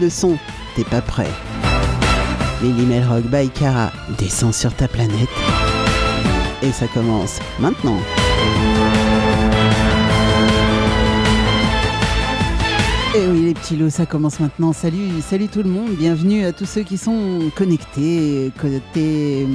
[0.00, 0.38] le son.
[0.74, 1.30] T'es pas prêt.
[2.62, 5.28] Lily Melrock by Cara descend sur ta planète.
[6.62, 7.98] Et ça commence maintenant.
[13.12, 14.72] Et oui les petits loups, ça commence maintenant.
[14.72, 19.48] Salut, salut tout le monde, bienvenue à tous ceux qui sont connectés, connectés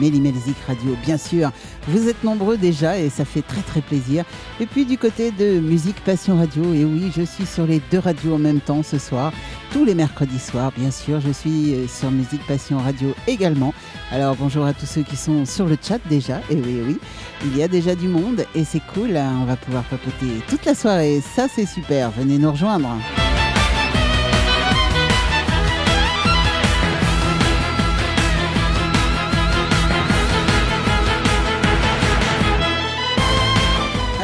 [0.00, 1.50] Mélimelzik Radio, bien sûr.
[1.88, 4.24] Vous êtes nombreux déjà et ça fait très très plaisir.
[4.60, 7.98] Et puis du côté de Musique Passion Radio, et oui, je suis sur les deux
[7.98, 9.32] radios en même temps ce soir,
[9.72, 11.20] tous les mercredis soirs, bien sûr.
[11.20, 13.72] Je suis euh, sur Musique Passion Radio également.
[14.10, 16.98] Alors bonjour à tous ceux qui sont sur le chat déjà, et oui, oui,
[17.44, 19.38] il y a déjà du monde et c'est cool, hein.
[19.40, 22.88] on va pouvoir papoter toute la soirée, ça c'est super, venez nous rejoindre.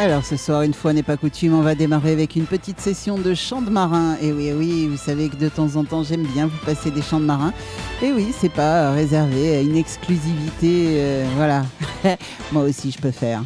[0.07, 3.19] Alors ce soir, une fois n'est pas coutume, on va démarrer avec une petite session
[3.19, 4.17] de chant de marin.
[4.23, 7.03] Et oui, oui, vous savez que de temps en temps, j'aime bien vous passer des
[7.03, 7.53] chants de marin.
[8.01, 11.01] Et oui, c'est pas réservé à une exclusivité.
[11.01, 11.65] Euh, voilà,
[12.53, 13.43] moi aussi je peux faire.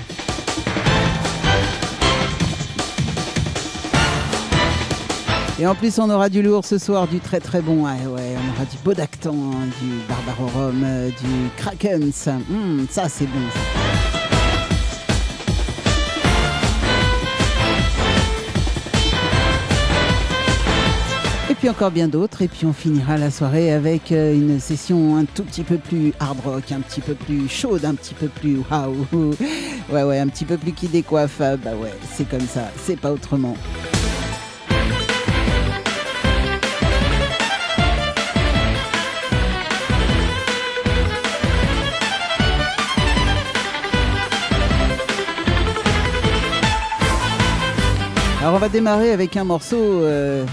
[5.59, 7.87] Et en plus, on aura du lourd ce soir, du très très bon.
[7.87, 12.29] Ouais, ouais, on aura du Bodactan, du Barbarorum, euh, du Krakens.
[12.51, 14.30] Hum, ça, c'est bon.
[21.61, 22.41] Puis encore bien d'autres.
[22.41, 26.15] Et puis on finira la soirée avec euh, une session un tout petit peu plus
[26.19, 29.07] hard rock, un petit peu plus chaude, un petit peu plus waouh.
[29.91, 31.39] Ouais, ouais, un petit peu plus qui décoiffe.
[31.39, 33.57] Bah ouais, c'est comme ça, c'est pas autrement.
[48.41, 50.47] Alors on va démarrer avec un morceau euh,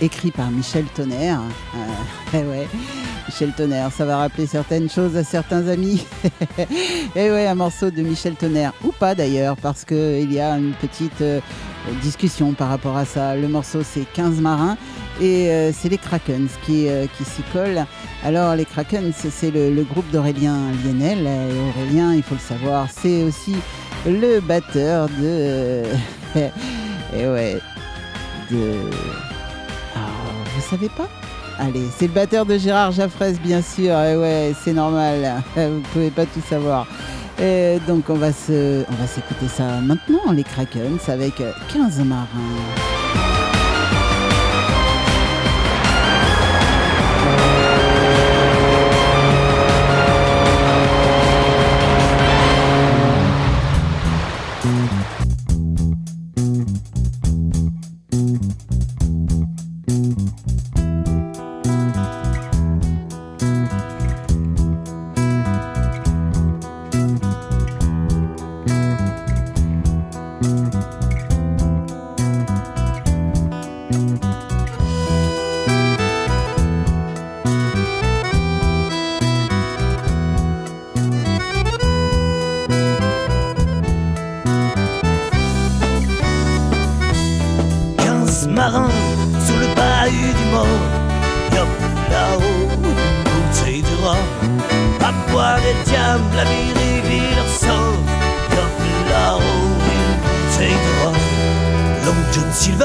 [0.00, 1.40] écrit par Michel Tonnerre.
[1.74, 1.78] Euh,
[2.34, 2.68] eh ouais,
[3.28, 6.04] Michel Tonnerre, ça va rappeler certaines choses à certains amis.
[7.16, 10.72] Et ouais, un morceau de Michel Tonnerre, ou pas d'ailleurs, parce qu'il y a une
[10.72, 11.40] petite euh,
[12.02, 13.36] discussion par rapport à ça.
[13.36, 14.76] Le morceau c'est 15 marins
[15.20, 17.86] et euh, c'est les Krakens qui, qui s'y collent.
[18.24, 21.26] Alors les Krakens, c'est le, groupe d'Aurélien Lienel.
[21.26, 23.56] Et Aurélien, il faut le savoir, c'est aussi
[24.06, 25.82] le batteur de...
[27.16, 27.58] et ouais,
[28.50, 29.31] de...
[30.70, 31.08] Savez pas
[31.58, 33.92] Allez, c'est le batteur de Gérard Jaffresse, bien sûr.
[34.00, 35.42] Et ouais, c'est normal.
[35.56, 36.86] Vous pouvez pas tout savoir.
[37.40, 41.42] Et donc, on va se, on va s'écouter ça maintenant, les Krakens, avec
[41.72, 42.26] 15 marins.
[102.52, 102.84] Silver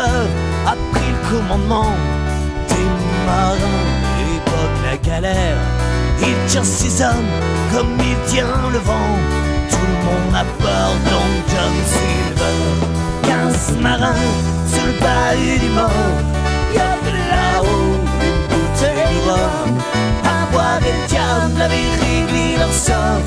[0.65, 1.93] a pris le commandement
[2.69, 2.87] des
[3.25, 3.85] marins.
[4.35, 5.57] Époque la galère,
[6.21, 7.31] il tient ses hommes
[7.73, 9.17] comme il tient le vent.
[9.69, 12.59] Tout le monde à bord, Long John Silver.
[13.23, 14.15] 15 marins
[14.71, 16.17] sur le bahut du mort.
[16.73, 19.77] Yop là-haut, une bouteille de rhum.
[20.23, 23.21] À boire et le diable avait réglé leur sort.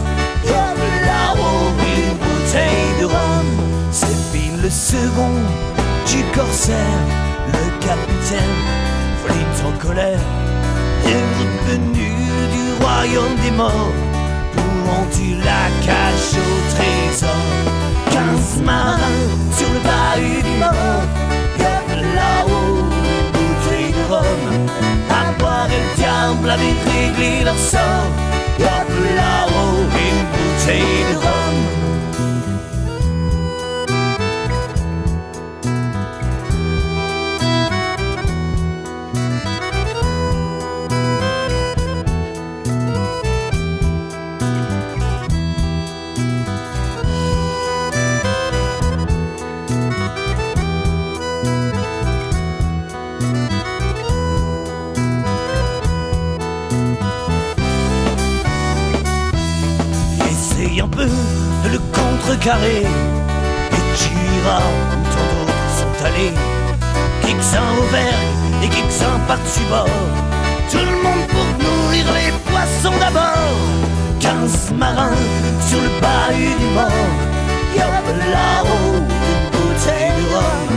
[0.47, 3.47] Yop là-haut, une bouteille de rhum.
[3.91, 4.21] C'est
[4.63, 5.35] le second
[6.11, 7.05] du corsaire,
[7.47, 8.59] le capitaine
[9.23, 10.19] Flint en colère.
[11.07, 12.11] est revenu
[12.55, 13.95] du royaume des morts.
[14.55, 17.45] Pourront-ils la cache au trésor?
[18.11, 18.99] Quinze marins
[19.57, 21.07] sur le bahut du mort.
[21.63, 22.83] Yop là-haut,
[23.35, 24.43] bouteille de rhum.
[25.11, 28.11] À boire et le diable avait réglé leur sort.
[28.59, 31.50] Yop là-haut, une bouteille de rhum.
[62.41, 62.83] Contrecarrer.
[62.83, 66.35] Et tu iras où tant d'autres sont allés.
[67.23, 68.23] Quelques-uns au verre
[68.63, 69.87] et quelques-uns par-dessus bord.
[70.71, 73.57] Tout le monde pour nourrir les poissons d'abord.
[74.19, 75.17] Quinze marins
[75.67, 77.11] sur le bahut du mort.
[77.77, 79.07] Yop une
[79.53, 80.69] bouteille de rhum.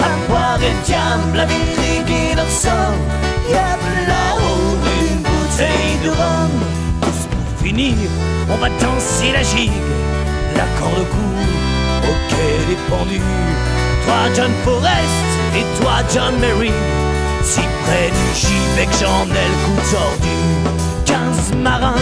[0.00, 2.98] À boire et le diable, la vie qui leur sort.
[3.50, 3.82] Yop
[5.00, 6.50] une bouteille de rhum.
[7.00, 7.94] Tous pour finir,
[8.50, 9.72] on va danser la gigue.
[10.56, 13.20] La corde court au quai des.
[14.04, 16.72] Toi, John Forrest, et toi, John Merry.
[17.42, 20.38] Si près du gibet que j'en ai le coup tordu.
[21.04, 21.94] Quinze marins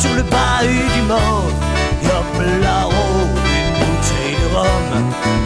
[0.00, 1.50] sur le bahut du mort.
[2.02, 4.88] Yop là-haut, une bouteille de rhum.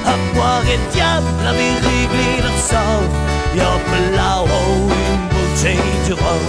[0.07, 3.09] À boire et le diable avait réglé leur sort.
[3.57, 6.47] Yop là-haut, une bouteille de rhum.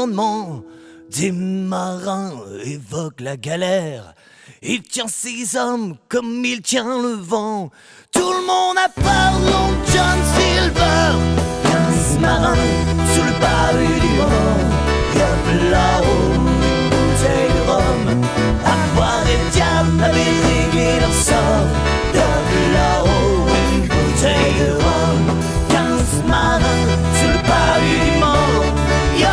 [0.00, 0.62] Commandement.
[1.10, 2.32] Des marins
[2.64, 4.14] évoquent la galère.
[4.62, 7.70] Il tient ses hommes comme il tient le vent.
[8.12, 11.10] Tout le monde a peur de Long John Silver.
[11.64, 12.54] Quinze marins
[13.12, 14.68] sur le bahut du mort.
[15.16, 18.24] Yop là-haut, une bouteille de rhum.
[18.64, 21.68] À boire et le diable avait réglé leur sort.
[22.14, 25.22] Yop là-haut, une bouteille de rhum.
[25.68, 26.86] Quinze marins
[27.18, 28.09] sur le mort.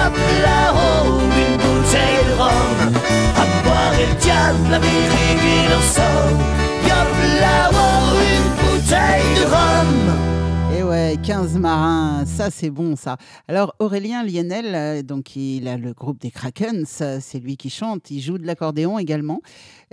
[0.08, 2.94] Yop là-haut, une bouteille de rhum.
[3.36, 6.32] À boire et le diable avait réglé leur sort.
[6.86, 7.12] Yop
[7.42, 10.78] là-haut, une bouteille de rhum.
[10.78, 13.18] Et ouais, 15 marins, ça c'est bon ça.
[13.50, 17.70] Alors Aurélien Lienel, euh, donc il a le groupe des Krakens, euh, c'est lui qui
[17.70, 19.42] chante, il joue de l'accordéon également.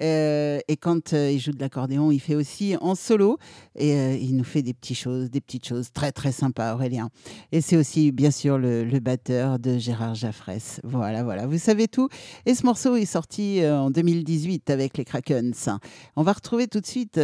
[0.00, 3.38] Euh, et quand euh, il joue de l'accordéon, il fait aussi en solo
[3.76, 7.10] et euh, il nous fait des petites choses, des petites choses très très sympas Aurélien.
[7.52, 10.80] Et c'est aussi bien sûr le, batteur de Gérard Jaffresse.
[10.82, 12.08] Voilà, voilà, vous savez tout.
[12.46, 15.68] Et ce morceau est sorti en 2018 avec les Krakens.
[16.16, 17.20] On va retrouver tout de suite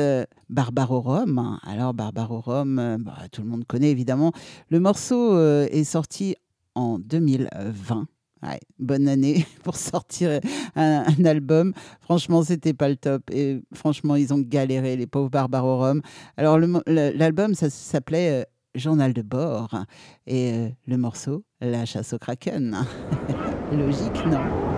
[0.51, 1.59] Barbaro Rome.
[1.63, 4.33] Alors Barbaro Rome, bah, tout le monde connaît évidemment.
[4.69, 6.37] Le morceau est sorti
[6.75, 8.07] en 2020.
[8.79, 10.41] Bonne année pour sortir
[10.77, 11.73] un, album.
[12.01, 13.31] Franchement, c'était pas le top.
[13.31, 16.03] Et franchement, ils ont galéré, les pauvres Barbaro Rome.
[16.37, 18.45] Alors, l'album, ça s'appelait euh,
[18.75, 19.75] Journal de bord.
[20.27, 22.77] Et euh, le morceau, La chasse au kraken.
[23.73, 24.70] Logique, non?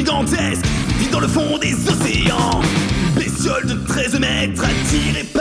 [0.00, 0.64] Gigantesque
[0.98, 2.60] vit dans le fond des océans.
[3.14, 5.39] Bestiole de 13 mètres attirée par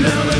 [0.00, 0.37] Now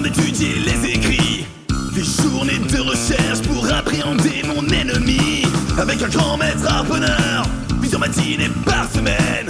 [0.00, 1.46] d'étudier les écrits.
[1.94, 5.42] Des journées de recherche pour appréhender mon ennemi.
[5.78, 7.46] Avec un grand maître harponneur,
[7.80, 9.49] plusieurs matinées par semaine.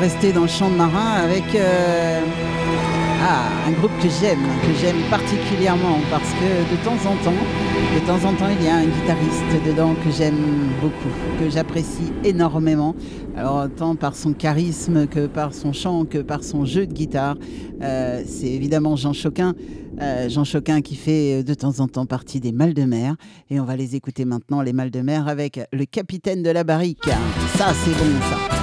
[0.00, 2.20] Rester dans le champ de marin avec euh,
[3.22, 7.34] ah, un groupe que j'aime, que j'aime particulièrement parce que de temps en temps,
[7.94, 12.14] de temps en temps, il y a un guitariste dedans que j'aime beaucoup, que j'apprécie
[12.24, 12.94] énormément.
[13.36, 17.36] Alors tant par son charisme que par son chant, que par son jeu de guitare.
[17.82, 19.54] Euh, c'est évidemment Jean Choquin.
[20.00, 23.16] Euh, Jean Choquin qui fait de temps en temps partie des Mal de Mer.
[23.50, 26.64] Et on va les écouter maintenant, les Mal de Mer, avec le capitaine de la
[26.64, 27.04] barrique.
[27.58, 28.59] Ça, c'est bon, ça.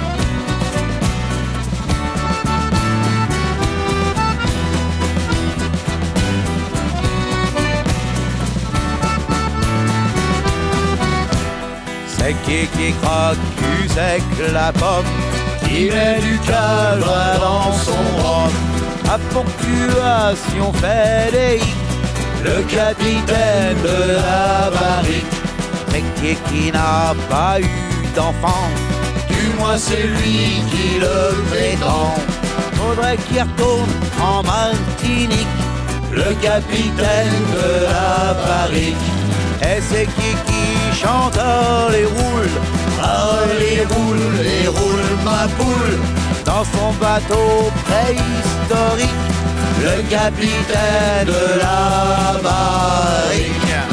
[12.44, 15.12] Qui qui croque cul sec la pomme,
[15.62, 17.04] qui met du calme
[17.40, 18.52] dans son rhum.
[19.10, 21.74] À ponctuation fédéique,
[22.44, 25.34] le capitaine de la barrique.
[25.90, 28.68] C'est qui qui n'a pas eu d'enfant,
[29.28, 32.14] du moins c'est lui qui le prétend.
[32.74, 33.90] Faudrait qu'il retourne
[34.22, 35.56] en Martinique,
[36.12, 39.06] le capitaine de la barrique.
[39.62, 42.56] Et c'est qui qui chante oh, les roules.
[43.02, 45.98] Ah les roules, les roules ma poule.
[46.44, 49.24] Dans son bateau préhistorique
[49.82, 53.86] Le capitaine de la barrique euh.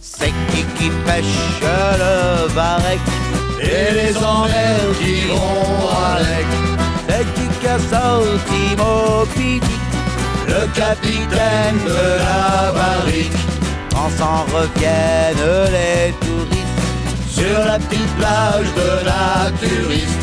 [0.00, 1.24] C'est qui qui pêche
[1.62, 3.15] le varech?
[3.66, 6.46] Et les envers qui vont avec.
[9.36, 9.62] Dick
[10.46, 13.32] Le capitaine de la barrique.
[13.90, 16.82] Quand s'en reviennent les touristes
[17.28, 20.22] Sur la petite plage de la touriste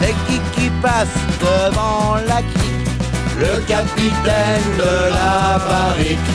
[0.00, 1.08] C'est qui qui passe
[1.40, 2.68] devant la crique
[3.40, 6.30] le capitaine de la barrique.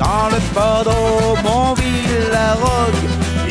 [0.00, 3.02] Dans le port d'Aumonville, la rogue,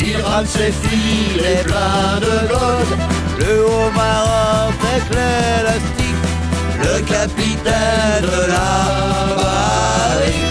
[0.06, 2.90] il rate ses filets pleins de gold.
[3.40, 6.26] Le homard avec l'élastique,
[6.80, 10.46] le capitaine de la barrique.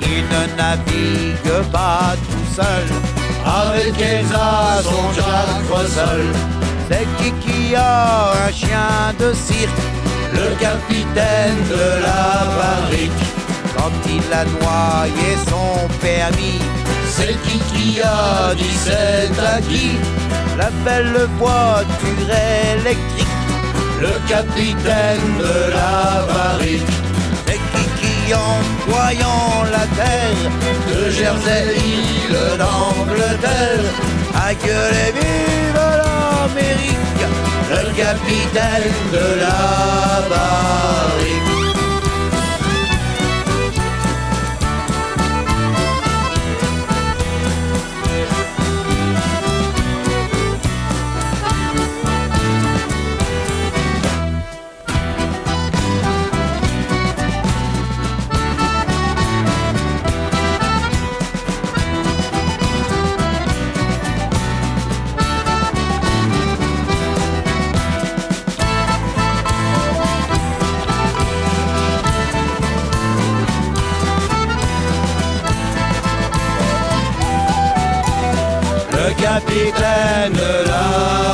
[0.00, 3.13] Il ne navigue pas tout seul
[3.76, 5.10] Son
[6.88, 9.68] C'est qui qui a un chien de cirque?
[10.32, 13.10] Le capitaine de la barrique.
[13.76, 16.60] Quand il a noyé son permis
[17.08, 19.98] C'est qui qui a dit c'est à qui
[20.56, 22.30] La belle voiture
[22.78, 23.26] électrique.
[24.00, 27.13] Le capitaine de la barrique.
[28.86, 30.50] Voyant la terre
[30.88, 33.84] de Jersey, île d'Angleterre,
[34.64, 37.24] gueulé vive l'Amérique,
[37.70, 41.63] le capitaine de la barrique.
[79.34, 80.32] Capitaine
[80.66, 81.24] la.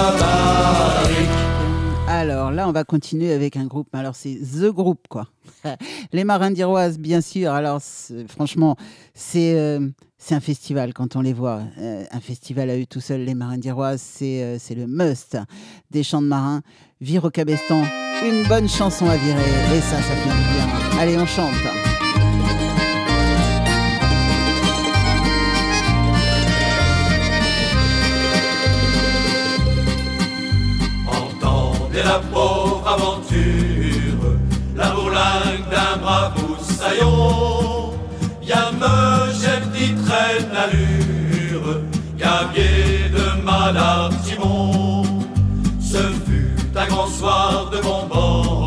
[2.08, 3.88] Alors là, on va continuer avec un groupe.
[3.94, 5.28] Alors c'est The Group, quoi.
[6.12, 7.52] Les Marins d'Iroise, bien sûr.
[7.52, 7.80] Alors
[8.28, 8.76] franchement,
[9.14, 11.60] c'est euh, c'est un festival quand on les voit.
[11.78, 15.38] Euh, un festival à eux tout seuls, les Marins d'Iroise, c'est euh, c'est le must
[15.90, 16.62] des chants de marins.
[17.00, 17.82] Vire au cabestan,
[18.22, 19.50] une bonne chanson à virer.
[19.74, 21.00] Et ça, ça fait du bien.
[21.00, 21.89] Allez, on chante.
[31.90, 34.38] Entendez la pauvre aventure,
[34.76, 37.92] la bourlingue d'un brave moussaillon.
[38.42, 41.80] Y'a me chef qui traîne l'allure,
[42.16, 45.02] gabier de Madame Simon.
[45.80, 48.59] Ce fut un grand soir de bombance,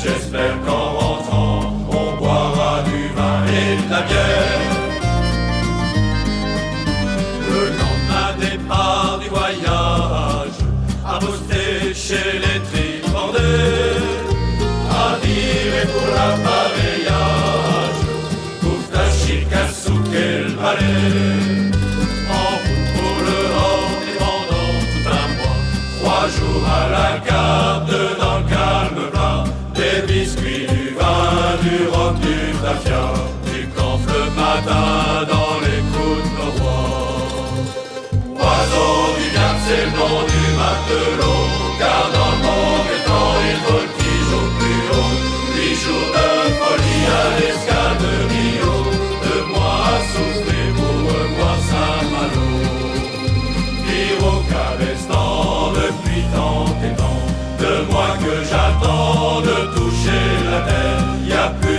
[0.00, 4.60] J'espère qu'en rentrant, on boira du vin et de la bière.
[7.50, 10.58] Le lendemain départ du voyage,
[11.04, 13.38] à poster chez les tribordés,
[14.88, 18.00] à virer pour l'appareillage,
[18.60, 21.47] pour tâcher qu'à souquer le balai.
[32.74, 36.48] Du camphre le matin dans les coups de.
[38.36, 41.42] Oiseau du Gard, c'est le nom du matelot,
[41.78, 45.16] car dans le monde étant il voltige au plus haut?
[45.56, 46.28] Huit jours de
[46.58, 48.76] folie à l'escale de Rio,
[49.24, 52.48] deux mois à souffler pour revoir Saint-Malo.
[53.86, 57.22] Vire au cabestan depuis tant et tant,
[57.60, 61.04] de moi que j'attends de toucher la terre.
[61.24, 61.77] Y plus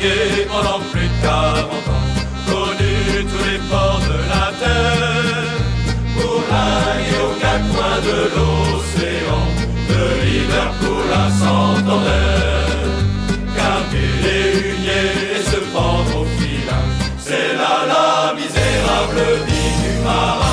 [0.00, 2.06] naviguer pendant plus de 40 ans,
[2.46, 5.50] connu tous les ports de la terre.
[6.14, 9.42] Pour aller aux quatre coins de l'océan,
[9.88, 12.40] de Liverpool à Santander.
[14.22, 20.49] Les huniers et se prendre au filage, c'est là la misérable vie du marin.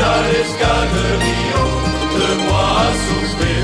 [0.00, 1.08] À l'escale de.
[2.12, 3.58] Deux mois à souffler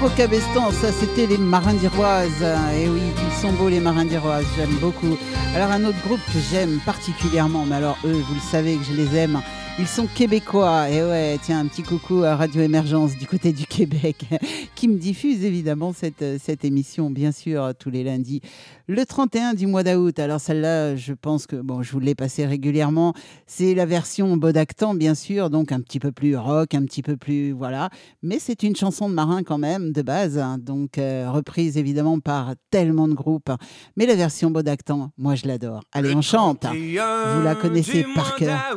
[0.00, 2.44] pour cabestan, ça c'était les marins d'Iroise.
[2.76, 5.16] Et oui, ils sont beaux les marins d'Iroise, j'aime beaucoup.
[5.54, 8.92] Alors un autre groupe que j'aime particulièrement, mais alors eux, vous le savez que je
[8.92, 9.40] les aime,
[9.80, 10.90] ils sont québécois.
[10.90, 14.26] Et ouais, tiens, un petit coucou à Radio Émergence du côté du Québec,
[14.74, 18.42] qui me diffuse évidemment cette, cette émission, bien sûr, tous les lundis,
[18.88, 20.18] le 31 du mois d'août.
[20.18, 23.14] Alors celle-là, je pense que, bon, je vous l'ai passée régulièrement,
[23.46, 27.16] c'est la version Bodactan, bien sûr, donc un petit peu plus rock, un petit peu
[27.16, 27.88] plus, voilà.
[28.22, 32.20] Mais c'est une chanson de marin quand même, de base, hein, donc euh, reprise évidemment
[32.20, 33.50] par tellement de groupes.
[33.96, 35.84] Mais la version Bodactan, moi je l'adore.
[35.92, 36.66] Allez, on chante.
[36.66, 38.76] Vous la connaissez par cœur.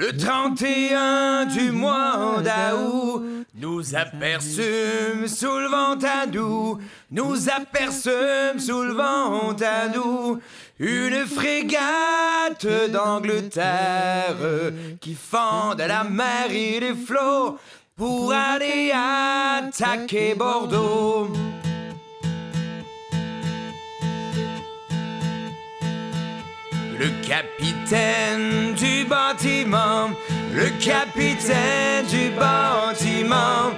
[0.00, 3.24] Le 31 du mois d'août,
[3.56, 6.78] nous aperçûmes sous le vent à nous,
[7.10, 10.38] nous aperçûmes sous le vent à nous,
[10.78, 14.36] une frégate d'Angleterre
[15.00, 17.58] qui fende à la mer et les flots
[17.96, 21.32] pour aller attaquer Bordeaux.
[26.98, 30.10] Le capitaine du bâtiment,
[30.52, 33.70] le capitaine du bâtiment,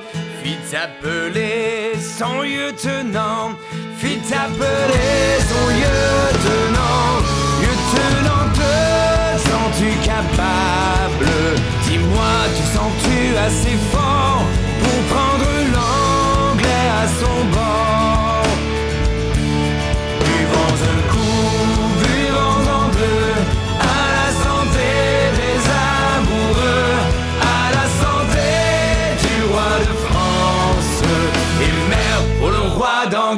[0.43, 3.53] fit appeler son lieutenant,
[3.99, 7.21] fit appeler son lieutenant.
[7.61, 11.61] Lieutenant, te sens-tu capable?
[11.87, 14.45] Dis-moi, te sens-tu assez fort
[14.81, 18.00] pour prendre l'anglais à son bord?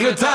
[0.02, 0.31] Roi d'Angleterre,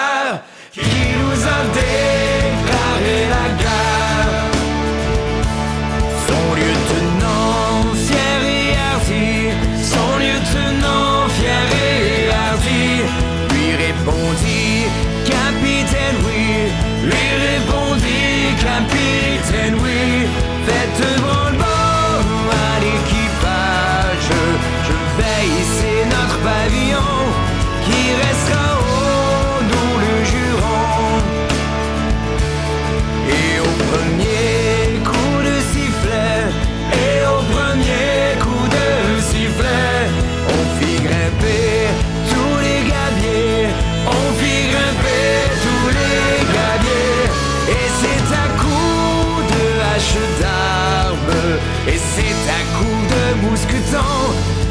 [51.87, 54.13] Et c'est à coup de mousqueton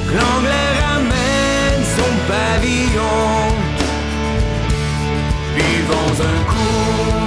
[0.06, 3.26] que l'anglais ramène son pavillon.
[5.54, 6.82] Buvons un coup,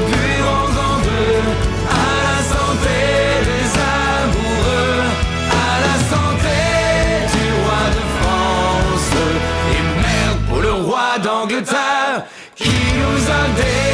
[0.06, 1.42] buvons en deux,
[1.90, 3.00] à la santé
[3.50, 3.70] des
[4.22, 5.00] amoureux,
[5.50, 6.60] à la santé
[7.34, 9.12] du roi de France.
[9.74, 12.18] Et merde pour le roi d'Angleterre
[12.56, 13.89] qui nous a déclaré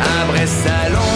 [0.00, 1.07] un vrai salon.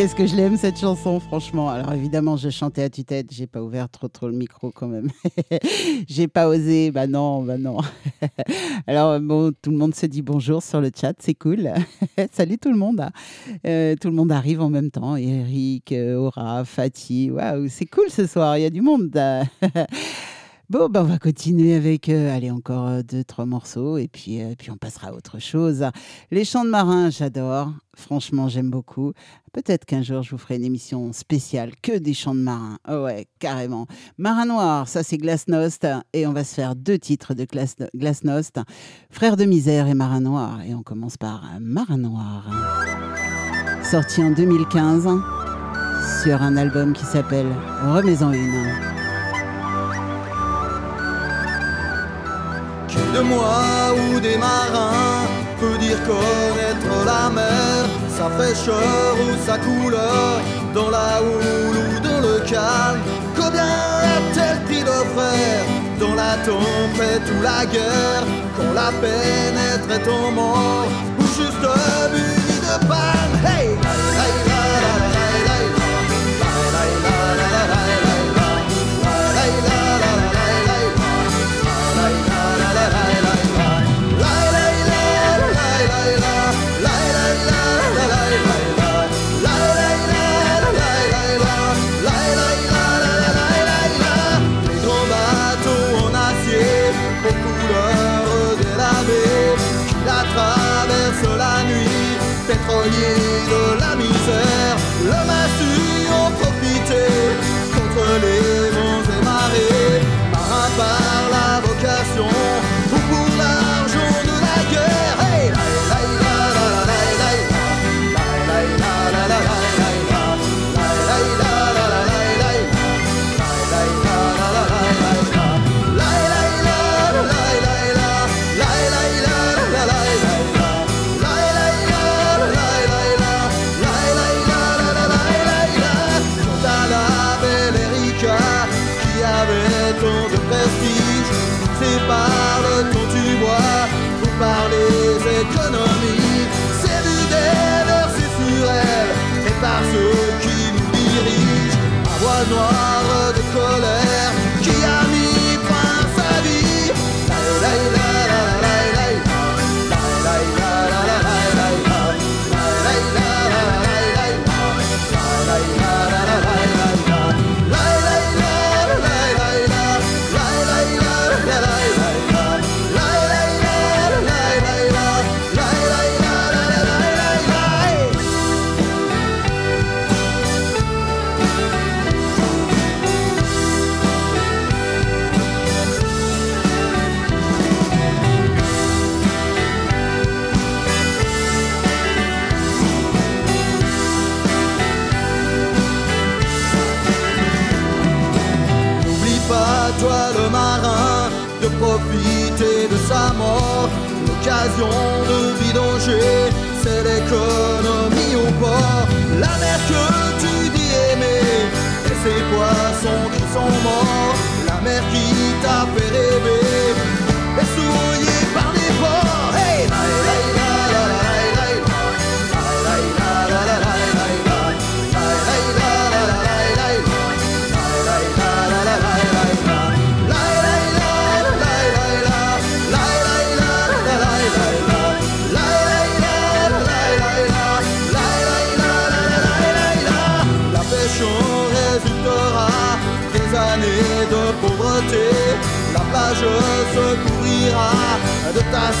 [0.00, 1.68] Qu'est-ce que je l'aime cette chanson, franchement.
[1.68, 5.10] Alors évidemment, je chantais à tue-tête, j'ai pas ouvert trop trop le micro quand même.
[6.08, 7.80] j'ai pas osé, bah non, bah non.
[8.86, 11.70] Alors bon, tout le monde se dit bonjour sur le chat, c'est cool.
[12.32, 13.04] Salut tout le monde.
[13.66, 15.16] Euh, tout le monde arrive en même temps.
[15.16, 19.12] Eric, euh, Aura, Fatih, waouh, c'est cool ce soir, il y a du monde.
[20.70, 24.40] Bon, ben on va continuer avec, euh, allez, encore euh, deux, trois morceaux, et puis,
[24.40, 25.84] euh, puis on passera à autre chose.
[26.30, 27.72] Les chants de marins, j'adore.
[27.96, 29.12] Franchement, j'aime beaucoup.
[29.52, 32.78] Peut-être qu'un jour, je vous ferai une émission spéciale que des chants de marins.
[32.88, 33.88] Oh ouais, carrément.
[34.16, 38.60] Marin Noir, ça c'est Glasnost, et on va se faire deux titres de Glas- Glasnost,
[39.10, 40.60] Frère de misère et Marin Noir.
[40.62, 42.48] Et on commence par Marin Noir.
[43.90, 45.08] Sorti en 2015
[46.22, 47.48] sur un album qui s'appelle
[47.82, 48.89] Remets-en une.
[53.14, 55.26] De moi ou des marins
[55.60, 57.84] peut dire connaître la mer,
[58.16, 60.40] sa fraîcheur ou sa couleur,
[60.74, 63.00] dans la houle ou dans le calme
[63.36, 65.66] Combien a-t-elle pris de frères
[66.00, 68.24] dans la tempête ou la guerre,
[68.56, 74.49] quand la pénètre est en mort, ou juste de panne Hey!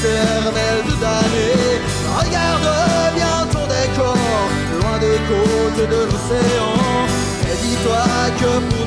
[0.02, 1.50] cervelle de damné.
[2.20, 2.70] Regarde
[3.14, 4.16] bien ton décor,
[4.80, 6.74] loin des côtes de l'océan.
[7.50, 8.04] Et dis-toi
[8.40, 8.79] que pour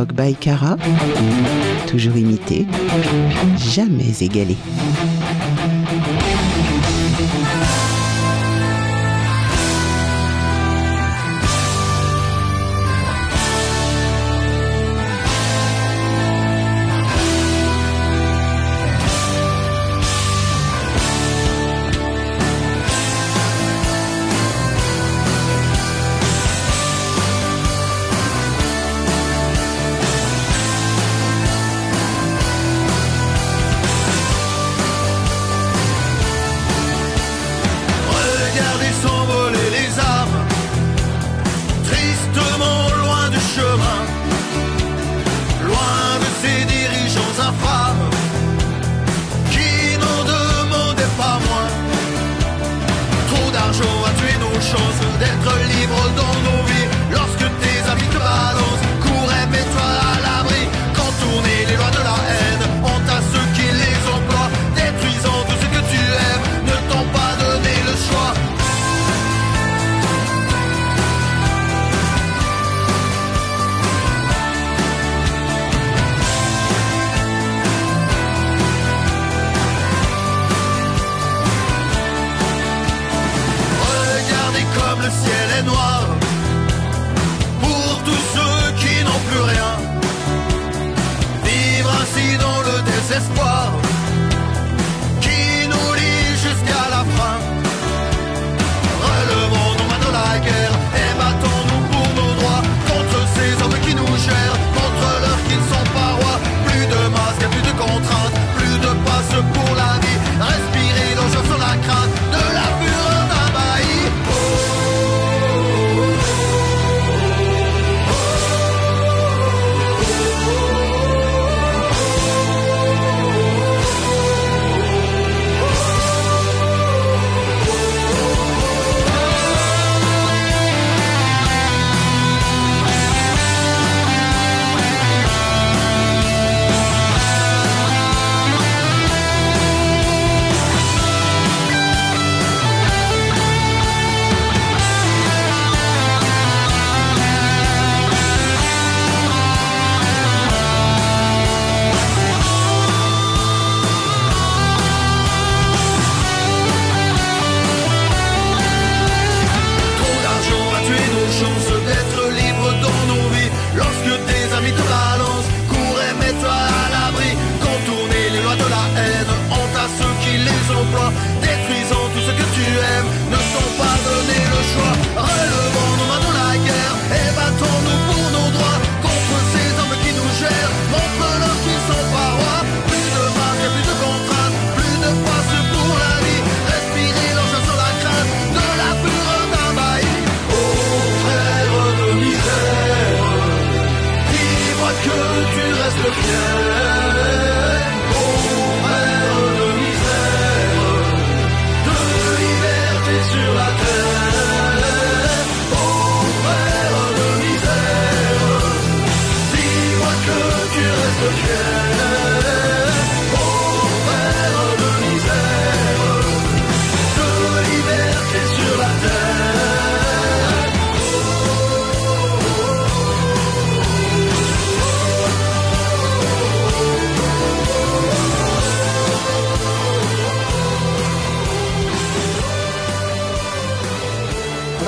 [0.00, 0.78] Rock by Cara,
[1.86, 2.66] toujours imité,
[3.58, 4.56] jamais égalé.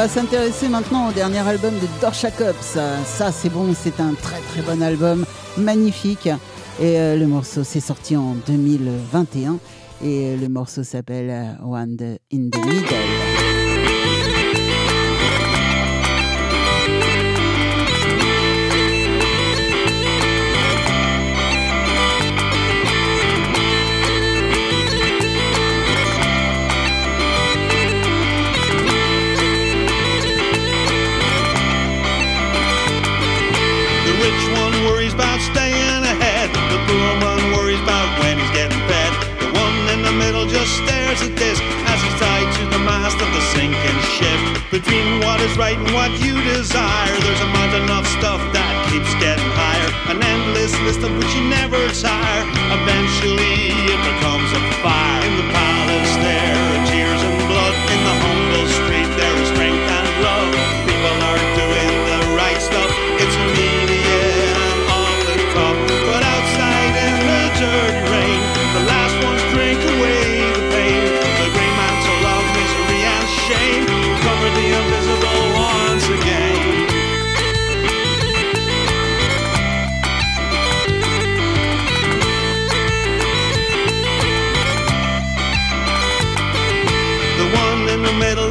[0.02, 2.76] Va s'intéresser maintenant au dernier album de Dorsha Cops.
[3.04, 5.24] Ça, c'est bon, c'est un très très bon album,
[5.56, 6.26] magnifique.
[6.80, 9.58] Et euh, le morceau s'est sorti en 2021
[10.02, 11.96] et le morceau s'appelle euh, One
[12.32, 13.31] in the Middle.
[40.80, 41.58] Stares at this
[41.92, 44.40] as he's tied to the mast of the sinking ship.
[44.70, 49.12] Between what is right and what you desire, there's a mountain of stuff that keeps
[49.20, 49.90] getting higher.
[50.12, 52.44] An endless list of which you never tire.
[52.80, 55.11] Eventually it becomes a fire.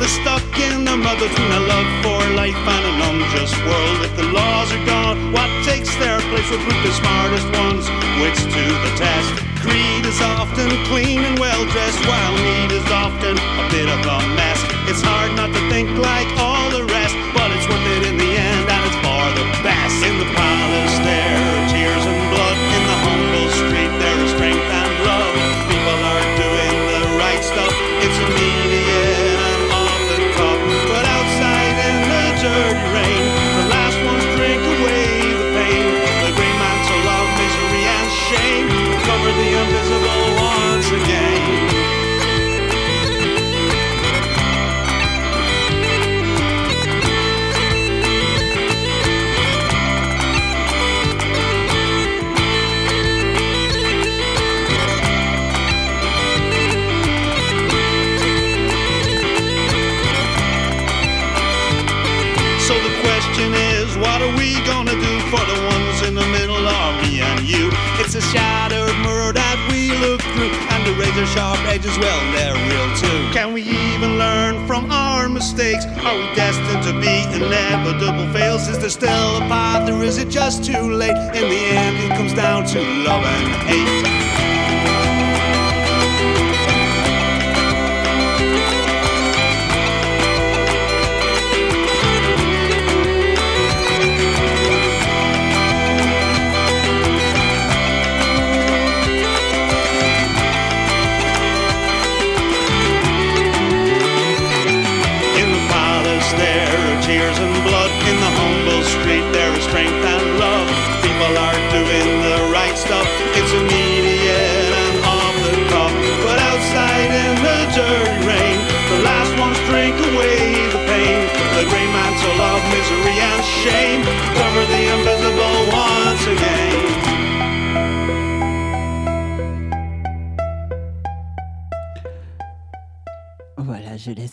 [0.01, 3.97] Is stuck in the mud between a love for life and an unjust world.
[4.01, 7.87] If the laws are gone, what takes their place will put the smartest ones'
[8.17, 9.29] wits to the test.
[9.61, 14.17] Greed is often clean and well dressed, while need is often a bit of a
[14.33, 14.59] mess.
[14.89, 16.50] It's hard not to think like all
[68.21, 72.95] A shattered mirror that we look through, and the razor sharp edges, well, they're real
[72.95, 73.33] too.
[73.33, 75.85] Can we even learn from our mistakes?
[76.05, 78.67] Are we destined to be inevitable fails?
[78.67, 81.17] Is there still a path, or is it just too late?
[81.33, 84.30] In the end, it comes down to love and hate.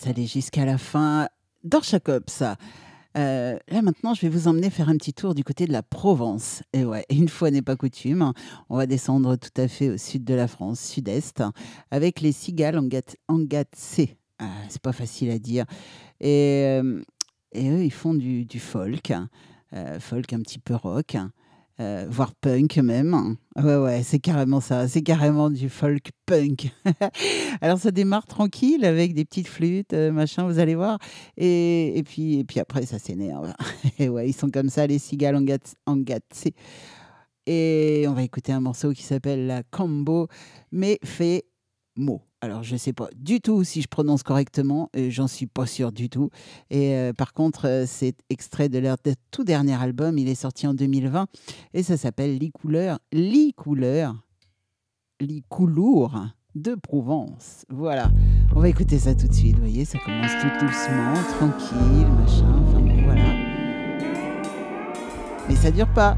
[0.09, 1.27] Aller jusqu'à la fin.
[2.03, 2.41] Cops.
[3.15, 5.83] Euh, là maintenant, je vais vous emmener faire un petit tour du côté de la
[5.83, 6.63] Provence.
[6.73, 8.33] Et ouais, une fois n'est pas coutume,
[8.69, 11.43] on va descendre tout à fait au sud de la France, sud-est,
[11.91, 14.17] avec les cigales Angat- Angatsé.
[14.39, 15.65] Ah, c'est pas facile à dire.
[16.21, 17.03] Et, euh,
[17.55, 19.13] eux, ils font du, du folk,
[19.73, 21.17] euh, folk un petit peu rock,
[21.79, 23.37] euh, voire punk même.
[23.55, 24.87] Ouais, ouais, c'est carrément ça.
[24.87, 26.71] C'est carrément du folk punk.
[27.61, 30.99] Alors ça démarre tranquille avec des petites flûtes, euh, machin, vous allez voir.
[31.37, 33.53] Et, et puis, et puis après, ça s'énerve.
[33.99, 35.35] Et ouais, ils sont comme ça, les cigales
[35.85, 36.53] Angatsé.
[37.45, 40.27] Et on va écouter un morceau qui s'appelle La Combo,
[40.71, 41.45] mais fait
[41.95, 42.21] mot.
[42.41, 45.91] Alors, je ne sais pas du tout si je prononce correctement, j'en suis pas sûr
[45.91, 46.29] du tout.
[46.69, 48.95] Et euh, par contre, euh, c'est extrait de leur
[49.31, 51.27] tout dernier album, il est sorti en 2020,
[51.73, 54.15] et ça s'appelle Les couleurs, Les couleurs,
[55.19, 55.43] Les
[56.55, 57.65] de Provence.
[57.67, 58.09] Voilà,
[58.55, 62.63] on va écouter ça tout de suite, vous voyez, ça commence tout doucement, tranquille, machin,
[62.67, 63.33] enfin bon, voilà.
[65.49, 66.15] Mais ça dure pas.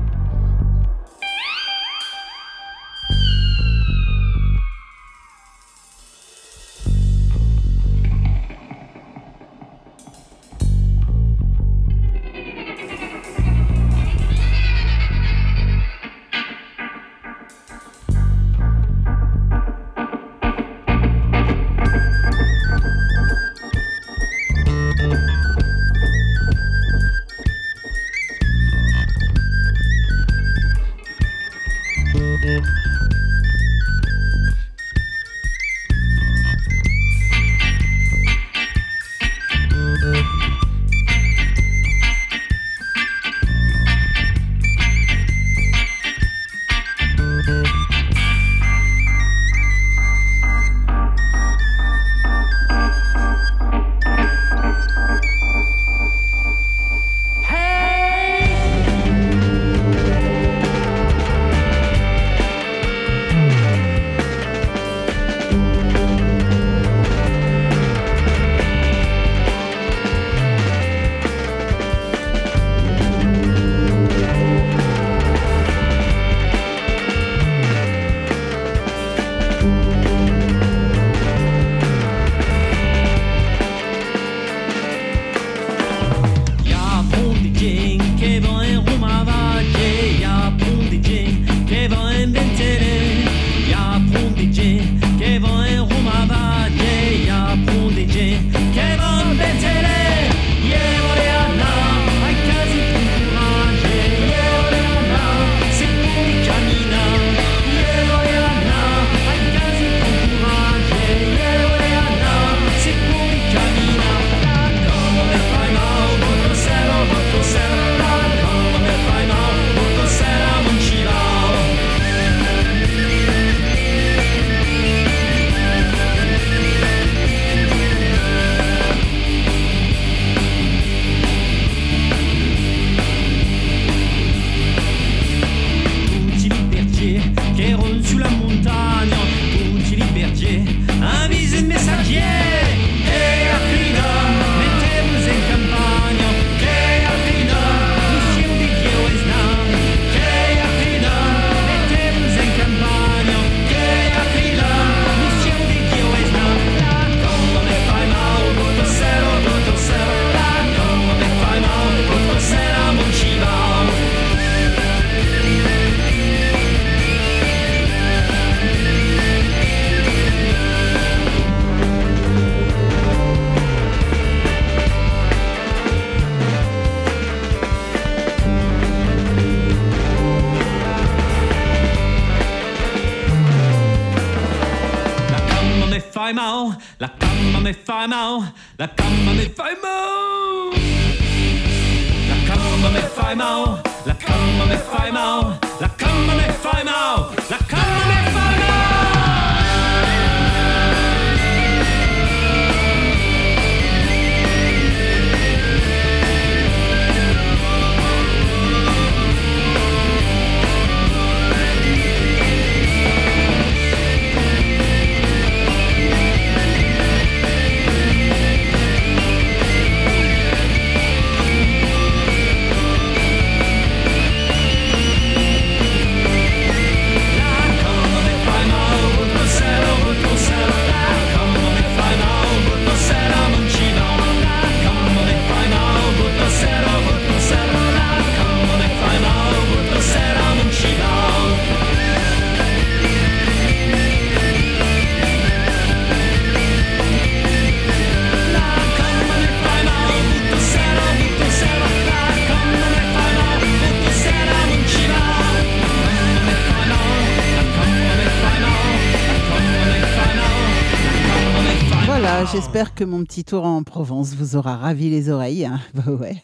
[263.01, 265.65] Que mon petit tour en Provence vous aura ravi les oreilles.
[265.65, 265.79] hein.
[265.95, 266.35] Bah ouais.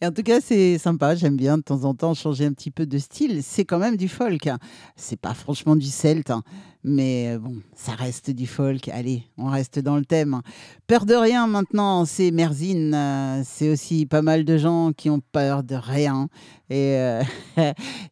[0.00, 1.14] Et en tout cas, c'est sympa.
[1.14, 3.40] J'aime bien de temps en temps changer un petit peu de style.
[3.44, 4.48] C'est quand même du folk.
[4.48, 4.58] hein.
[4.96, 6.42] C'est pas franchement du celte, hein.
[6.84, 8.88] Mais euh, bon, ça reste du folk.
[8.88, 10.40] Allez, on reste dans le thème.
[10.86, 12.94] Peur de rien maintenant, c'est Merzine.
[12.94, 16.28] euh, c'est aussi pas mal de gens qui ont peur de rien.
[16.70, 17.22] Et euh,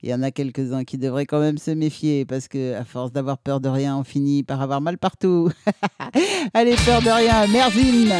[0.03, 3.13] il y en a quelques-uns qui devraient quand même se méfier parce que à force
[3.13, 5.51] d'avoir peur de rien, on finit par avoir mal partout.
[6.55, 8.13] Allez, peur de rien, Merzine.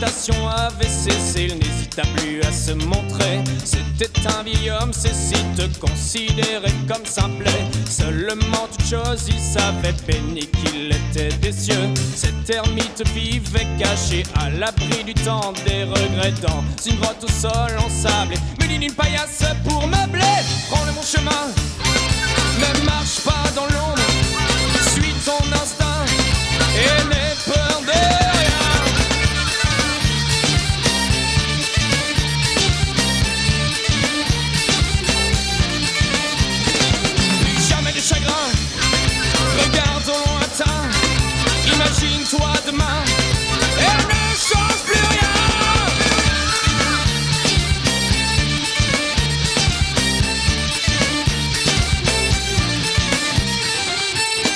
[0.00, 3.40] L'agitation avait cessé, il n'hésita plus à se montrer.
[3.64, 5.38] C'était un vieil homme, Cécile
[5.78, 7.64] considéré comme simplet.
[7.88, 11.88] Seulement toute chose, il savait béni qu'il était des cieux.
[12.14, 17.70] Cet ermite vivait caché à l'abri du temps des regrets dans une grotte au sol
[17.78, 20.40] ensablé, muni d'une paillasse pour meubler.
[20.70, 21.48] Prends le bon chemin,
[22.58, 24.00] ne marche pas dans l'ombre.
[24.92, 26.04] Suis ton instinct
[26.74, 27.69] et n'aie peur
[42.32, 42.84] Imagine-toi demain.
[43.78, 45.30] Et ne change plus rien.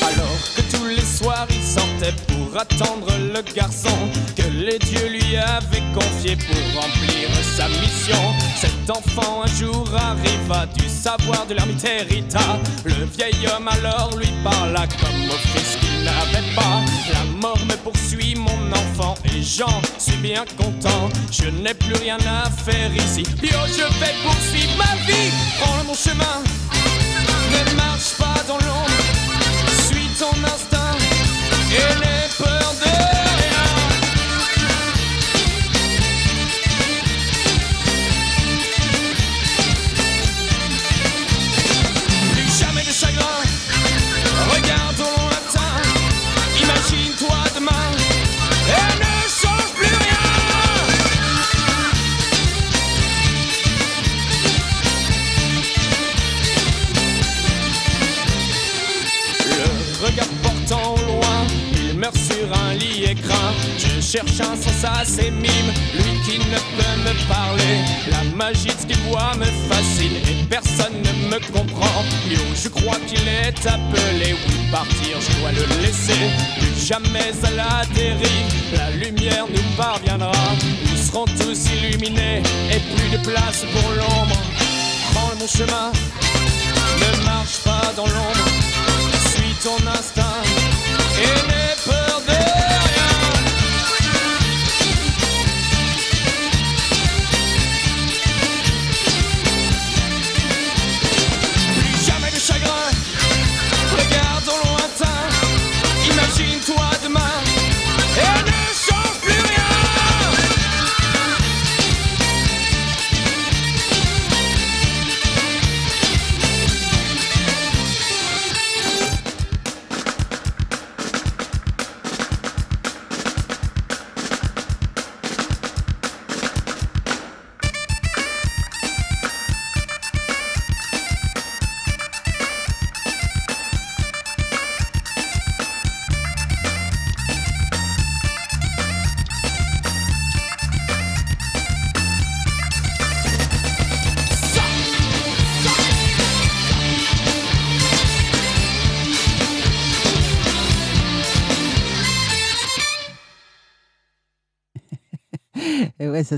[0.03, 3.89] Alors que tous les soirs il sortait pour attendre le garçon
[4.37, 8.35] que les dieux lui avaient confié pour remplir sa mission.
[8.61, 12.59] Cet enfant un jour arriva du savoir de l'ermite hérita.
[12.85, 15.84] Le vieil homme alors lui parla comme au fils
[16.27, 16.81] n'avait pas.
[17.13, 21.09] La mort me poursuit mon enfant et j'en suis bien content.
[21.31, 23.23] Je n'ai plus rien à faire ici.
[23.41, 25.31] Bio, je vais poursuivre ma vie.
[25.61, 26.54] Prends bon chemin.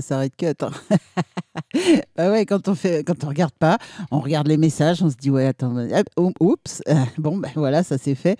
[0.01, 0.53] Ça s'arrête cut.
[0.61, 0.71] hein.
[2.15, 3.77] Bah ouais, quand on fait, quand on regarde pas,
[4.11, 5.75] on regarde les messages, on se dit ouais, attends,
[6.39, 6.83] oups,
[7.17, 8.37] bon, ben voilà, ça c'est fait.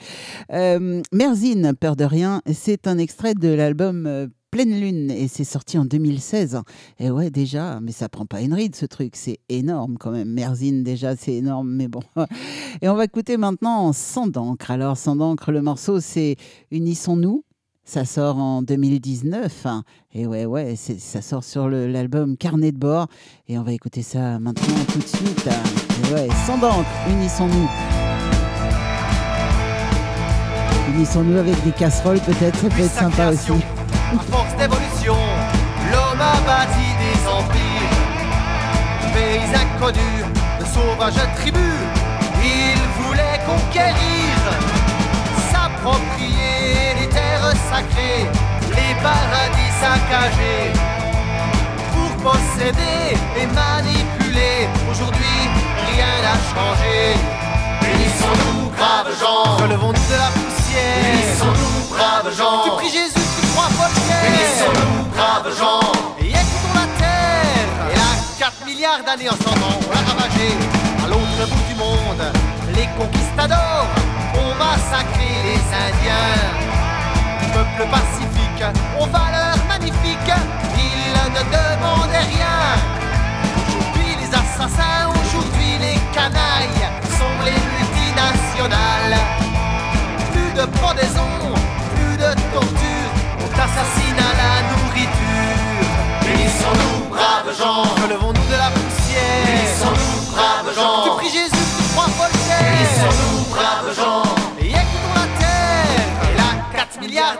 [0.52, 5.44] Euh, Merzine, peur de rien, c'est un extrait de l'album euh, Pleine Lune et c'est
[5.44, 6.62] sorti en 2016.
[7.00, 10.30] Et ouais, déjà, mais ça prend pas une ride ce truc, c'est énorme quand même.
[10.30, 12.02] Merzine, déjà, c'est énorme, mais bon.
[12.82, 14.72] Et on va écouter maintenant Sans d'encre.
[14.72, 16.38] Alors, Sans d'encre, le morceau, c'est
[16.72, 17.44] Unissons-nous.
[17.90, 19.66] Ça sort en 2019.
[19.66, 19.84] hein.
[20.14, 23.08] Et ouais, ouais, ça sort sur l'album Carnet de bord.
[23.48, 25.48] Et on va écouter ça maintenant tout de suite.
[25.48, 27.70] Et ouais, Sans d'encre, Unissons-nous.
[30.96, 33.52] Unissons-nous avec des casseroles, peut-être, ça peut être sympa aussi.
[33.52, 35.16] À force d'évolution,
[35.90, 37.94] l'homme a bâti des empires.
[39.14, 40.26] Pays inconnus,
[40.60, 41.62] de sauvages tribus,
[42.44, 44.36] il voulait conquérir,
[45.52, 46.27] s'approprier
[47.78, 50.74] les paradis saccagés.
[51.94, 55.40] Pour posséder et manipuler, aujourd'hui
[55.92, 57.14] rien n'a changé.
[57.82, 61.14] Unissons-nous, braves gens, relevons-nous de la poussière.
[61.14, 64.26] Unissons-nous, braves gens, tu pries Jésus, tu crois Voltaire.
[64.28, 67.70] Unissons-nous, braves gens, et écoutons la terre.
[67.92, 68.10] Et là,
[68.40, 70.50] 4 milliards d'années en 100 ans, on l'a ravagé.
[71.04, 72.26] À l'autre bout du monde,
[72.76, 73.88] les conquistadors
[74.34, 76.77] ont massacré les Indiens.
[77.54, 78.64] Peuple pacifique,
[79.00, 80.34] aux valeurs magnifiques,
[80.78, 82.58] ils ne demandaient rien.
[83.56, 86.77] Aujourd'hui les assassins, aujourd'hui les canailles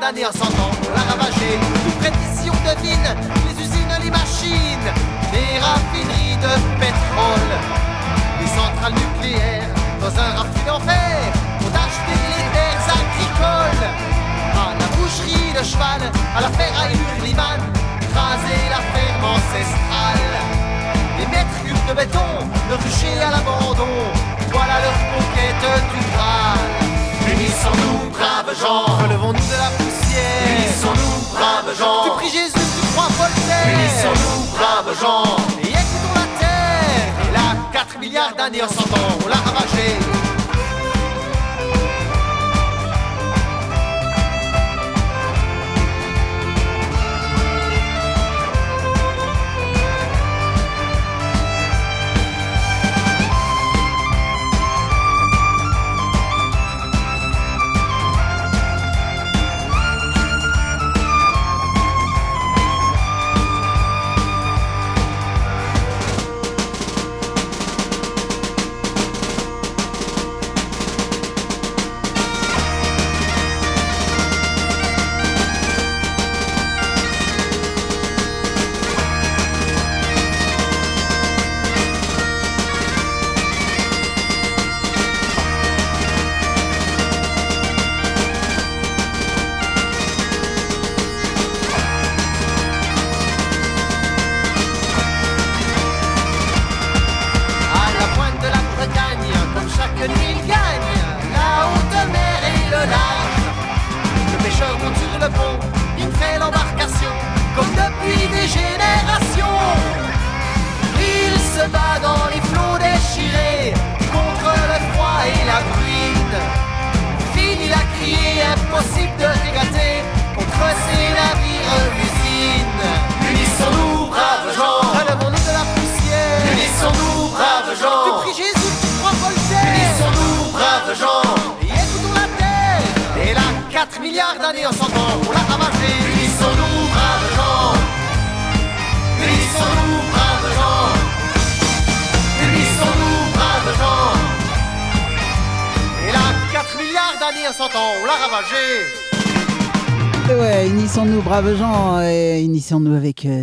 [0.08, 1.60] 4 milliards d'années en 100 ans, on l'a ravagé.
[1.84, 3.10] Tout près d'ici, on devine
[3.48, 4.90] les usines, les machines,
[5.34, 7.54] les raffineries de pétrole,
[8.40, 9.70] les centrales nucléaires
[10.02, 11.18] dans un raffut d'enfer
[11.64, 13.88] ont acheté les terres agricoles.
[14.56, 16.02] À la boucherie de cheval,
[16.36, 17.62] à la ferraille Hurliman,
[18.16, 20.34] raser la ferme ancestrale.
[21.20, 22.32] Les mètres cubes de béton,
[22.70, 23.96] le rucher à l'abandon,
[24.52, 26.78] voilà leur conquête du Graal.
[27.34, 29.87] Unissons-nous, braves gens, relevons-nous de la
[30.18, 30.60] poussière.
[30.60, 33.80] Unissons-nous, braves gens, tu pries Jésus, tu crois Voltaire.
[33.80, 37.30] Unissons-nous, braves gens, et écoutons la terre.
[37.30, 40.27] Et là, 4 milliards d'années en 100 ans, on l'a ravagé.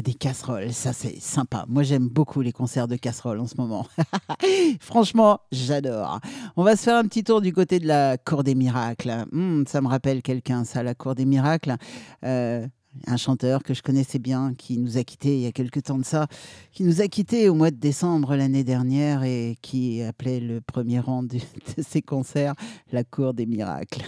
[0.05, 0.73] Des casseroles.
[0.73, 1.65] Ça, c'est sympa.
[1.69, 3.87] Moi, j'aime beaucoup les concerts de casseroles en ce moment.
[4.81, 6.21] Franchement, j'adore.
[6.57, 9.25] On va se faire un petit tour du côté de la Cour des Miracles.
[9.33, 11.77] Hmm, ça me rappelle quelqu'un, ça, la Cour des Miracles.
[12.25, 12.67] Euh,
[13.07, 15.99] un chanteur que je connaissais bien, qui nous a quittés il y a quelques temps
[15.99, 16.27] de ça,
[16.73, 21.01] qui nous a quittés au mois de décembre l'année dernière et qui appelait le premier
[21.01, 21.39] rang de
[21.83, 22.55] ses concerts
[22.93, 24.03] la Cour des Miracles.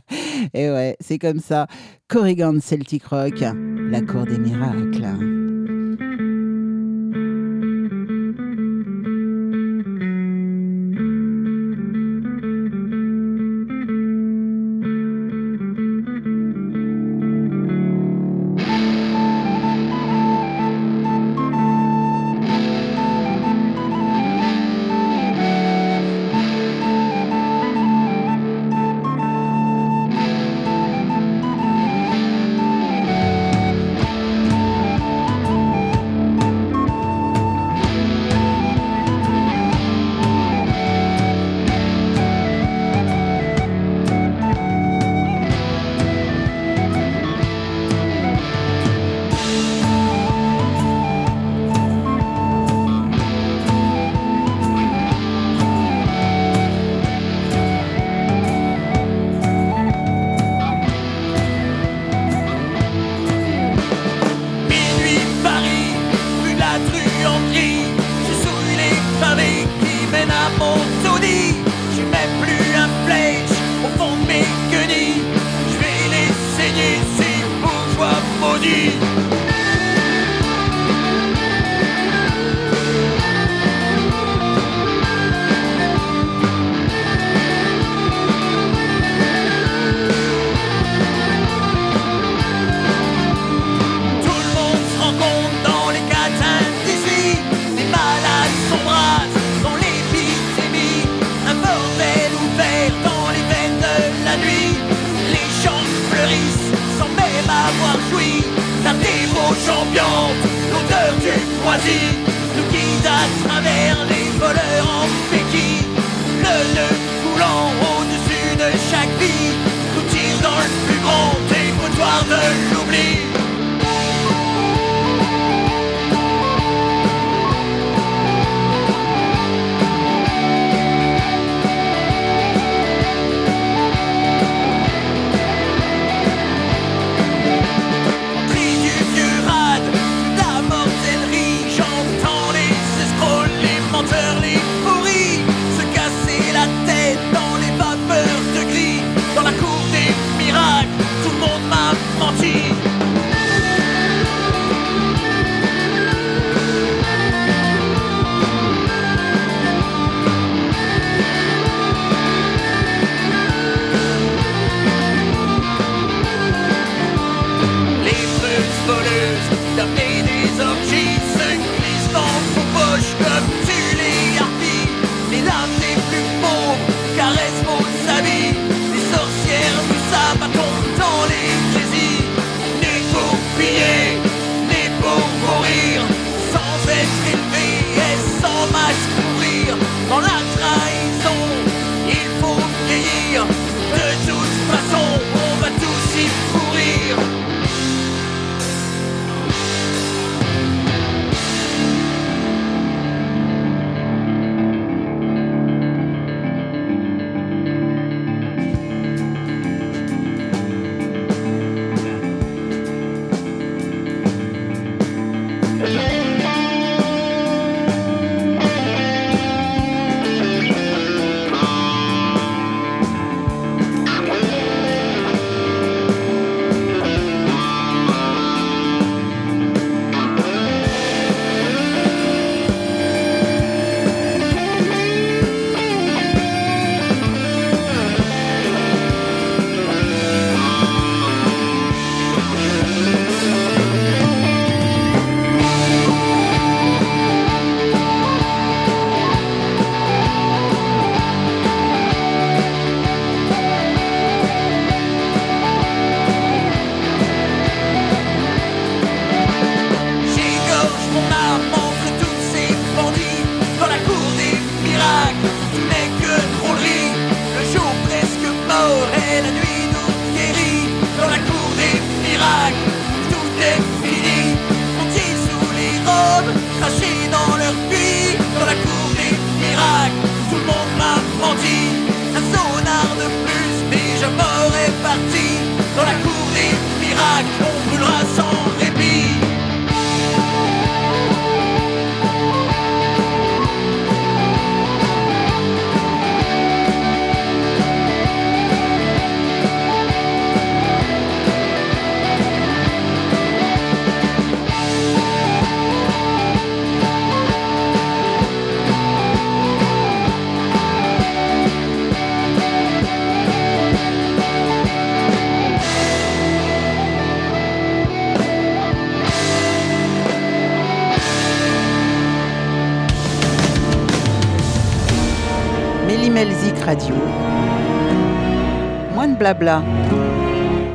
[0.54, 1.66] et ouais, c'est comme ça.
[2.08, 5.73] Corrigan Celtic Rock, la Cour des Miracles.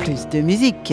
[0.00, 0.92] Plus de musique.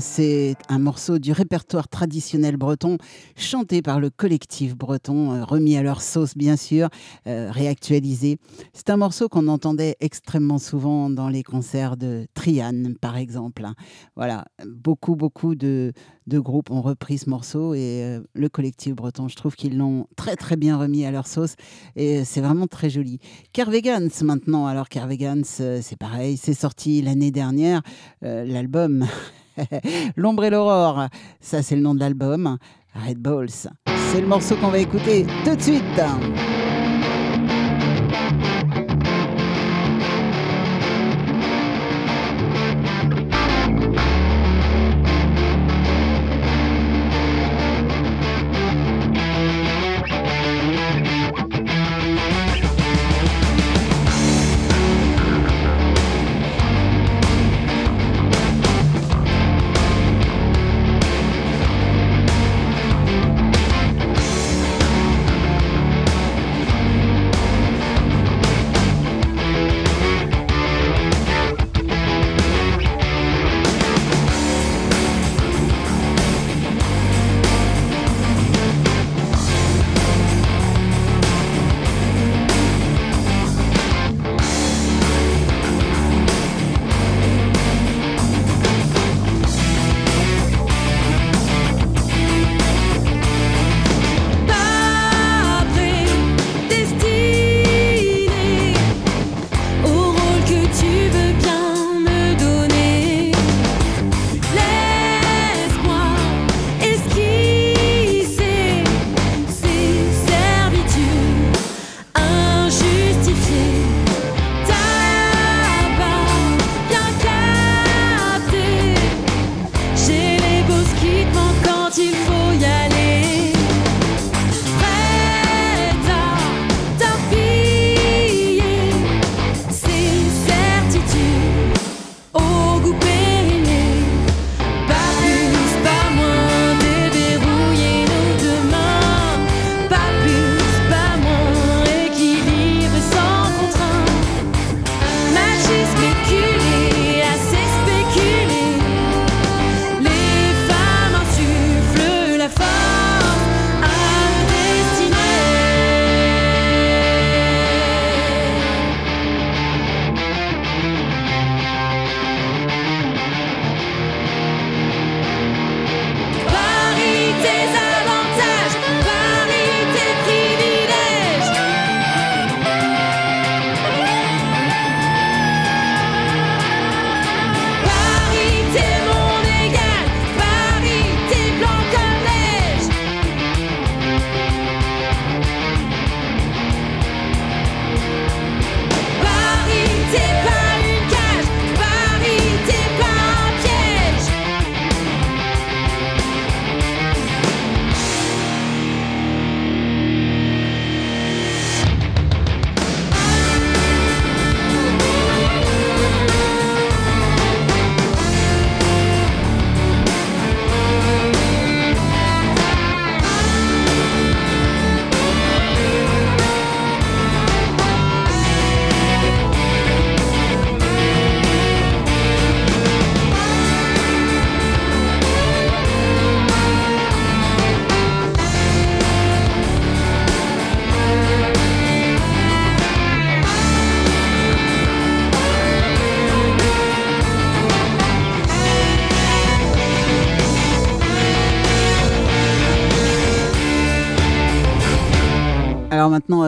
[0.00, 2.98] c'est un morceau du répertoire traditionnel breton,
[3.36, 6.88] chanté par le collectif breton, euh, remis à leur sauce bien sûr,
[7.26, 8.38] euh, réactualisé.
[8.72, 13.64] C'est un morceau qu'on entendait extrêmement souvent dans les concerts de Trian, par exemple.
[13.64, 13.74] Hein.
[14.16, 15.92] Voilà, beaucoup, beaucoup de,
[16.28, 20.36] groupes ont repris ce morceau et euh, le collectif breton, je trouve qu'ils l'ont très,
[20.36, 21.54] très bien remis à leur sauce
[21.94, 23.18] et c'est vraiment très joli.
[23.52, 27.82] Carvegans maintenant, alors Carvegans, c'est pareil, c'est sorti l'année dernière,
[28.22, 29.06] l'album
[30.16, 31.08] L'ombre et l'aurore,
[31.40, 32.58] ça c'est le nom de l'album.
[33.06, 33.68] Red Balls,
[34.12, 35.82] c'est le morceau qu'on va écouter tout de suite.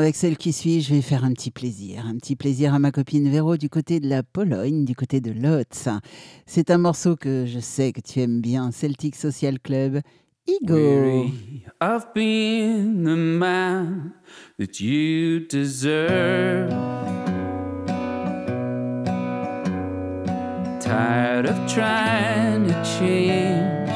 [0.09, 2.07] Avec celle qui suit, je vais faire un petit plaisir.
[2.07, 5.31] Un petit plaisir à ma copine Véro du côté de la Pologne, du côté de
[5.33, 5.87] Lotz.
[6.47, 10.01] C'est un morceau que je sais que tu aimes bien, Celtic Social Club.
[10.47, 10.77] Igo.
[10.77, 14.13] Weary of the man
[14.59, 16.71] that you deserve.
[20.81, 23.91] Tired of trying to change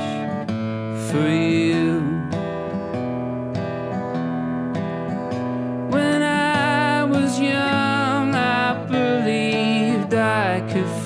[1.10, 1.61] for.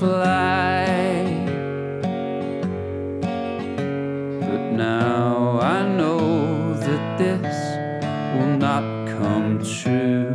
[0.06, 0.86] Fly.
[4.48, 7.56] But now I know that this
[8.34, 8.84] will not
[9.18, 10.30] come true.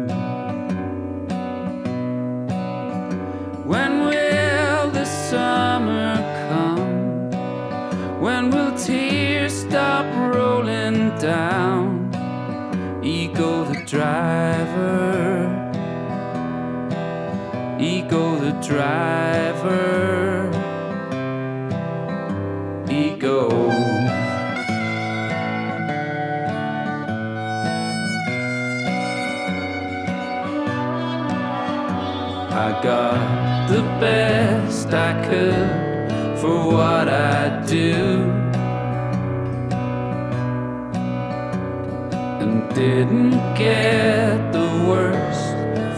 [3.71, 6.15] When will the summer
[6.49, 6.91] come?
[8.25, 12.11] When will tears stop rolling down?
[13.01, 15.40] Ego the driver,
[17.81, 20.51] ego the driver,
[22.87, 23.49] ego.
[32.53, 37.95] I got the best I could for what I do.
[42.41, 45.50] And didn't get the worst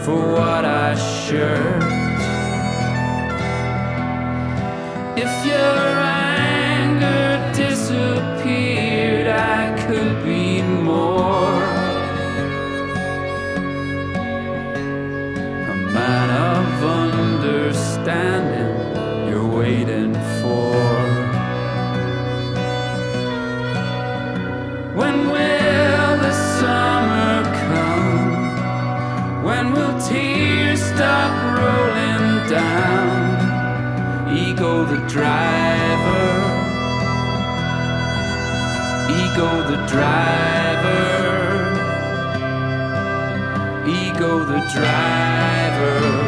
[0.04, 1.82] for what I shirked.
[5.16, 5.83] If your
[35.08, 36.28] driver,
[39.10, 40.94] ego the driver,
[43.86, 46.23] ego the driver.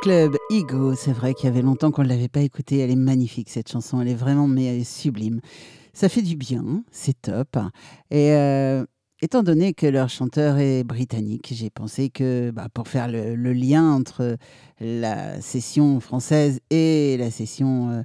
[0.00, 2.78] Club, Ego, c'est vrai qu'il y avait longtemps qu'on ne l'avait pas écoutée.
[2.78, 5.40] Elle est magnifique cette chanson, elle est vraiment mais elle est sublime.
[5.92, 7.58] Ça fait du bien, c'est top.
[8.10, 8.86] Et euh,
[9.20, 13.92] étant donné que leur chanteur est britannique, j'ai pensé que bah, pour faire le, lien
[13.92, 14.38] entre
[14.80, 18.02] la session française et la session euh, euh,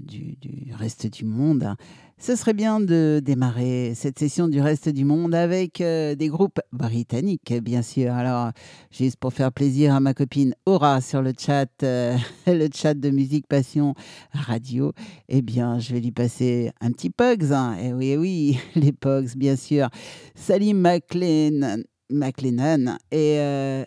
[0.00, 1.74] du, du reste du monde,
[2.22, 6.60] ce serait bien de démarrer cette session du reste du monde avec euh, des groupes
[6.70, 8.12] britanniques, bien sûr.
[8.12, 8.50] Alors,
[8.90, 12.14] juste pour faire plaisir à ma copine Aura sur le chat, euh,
[12.46, 13.94] le chat de Musique Passion
[14.34, 14.92] Radio,
[15.30, 17.52] eh bien, je vais lui passer un petit Pogs.
[17.52, 17.76] hein.
[17.82, 19.88] Eh oui, eh oui, les Pogs, bien sûr.
[20.34, 21.78] Salim McLean,
[22.10, 22.98] McLennan.
[23.10, 23.82] Et euh,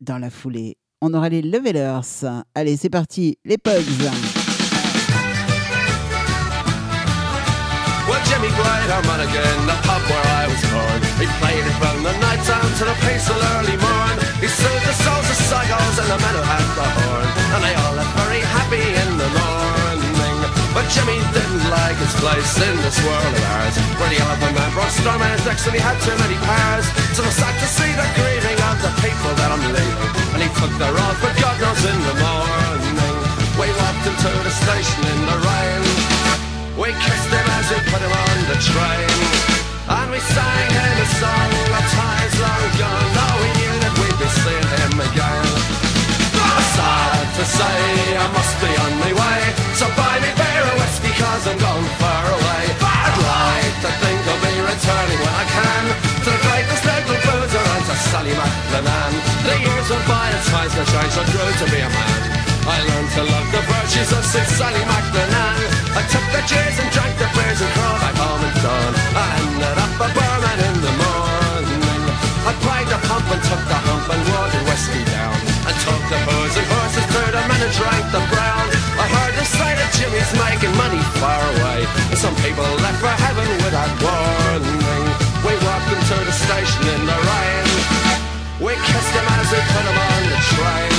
[0.00, 2.42] dans la foulée, on aura les Levelers.
[2.54, 4.45] Allez, c'est parti, les Pogs.
[8.28, 11.00] Jimmy Bright, on again, the pub where I was born.
[11.20, 14.16] He played it from the night time to the peaceful early morn.
[14.42, 17.28] He soothed the souls of psychos and the men who had the horn.
[17.54, 20.38] And they all left very happy in the morning.
[20.74, 23.76] But Jimmy didn't like his place in this world of ours.
[23.96, 26.86] Where the other man brought storm and his and he had too many powers.
[27.16, 30.12] So I sad to see the grieving of the people that I'm leaving.
[30.36, 32.96] And he took the road, but God knows in the morning.
[33.56, 36.15] We walked into the station in the rain.
[36.76, 39.16] We kissed him as we put him on the train.
[39.88, 43.08] And we sang him a song of times long gone.
[43.16, 45.48] Though we knew that we'd be seeing him again.
[46.76, 47.80] Sad to say
[48.20, 49.40] I must be on my way.
[49.80, 52.64] So buy me beer or whiskey cause I'm going far away.
[52.76, 55.84] I'd like to think I'll be returning when I can.
[55.96, 59.12] To the greatest little boozer and to Sally McLennan
[59.48, 62.82] The years went by and times have changed I grew to be a man I
[62.82, 65.58] learned to love the virtues of Sid Sally McLennan.
[65.94, 68.92] I took the cheers and drank the beers and crawled back home at dawn.
[69.14, 72.02] I ended up a barman in the morning.
[72.42, 75.38] I pried the pump and took the hump and watered whiskey down.
[75.62, 78.66] I took the booze and horses to the men and drank the brown.
[78.98, 81.86] I heard the say of Jimmy's making money far away.
[82.10, 85.06] And some people left for heaven without warning.
[85.46, 87.66] We walked into the station in the rain.
[88.58, 90.95] We kissed him as we put him on the train.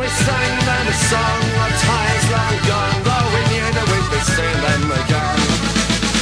[0.00, 4.08] And we sang them a song of times long gone Though we knew that we'd
[4.08, 5.40] be seeing them again.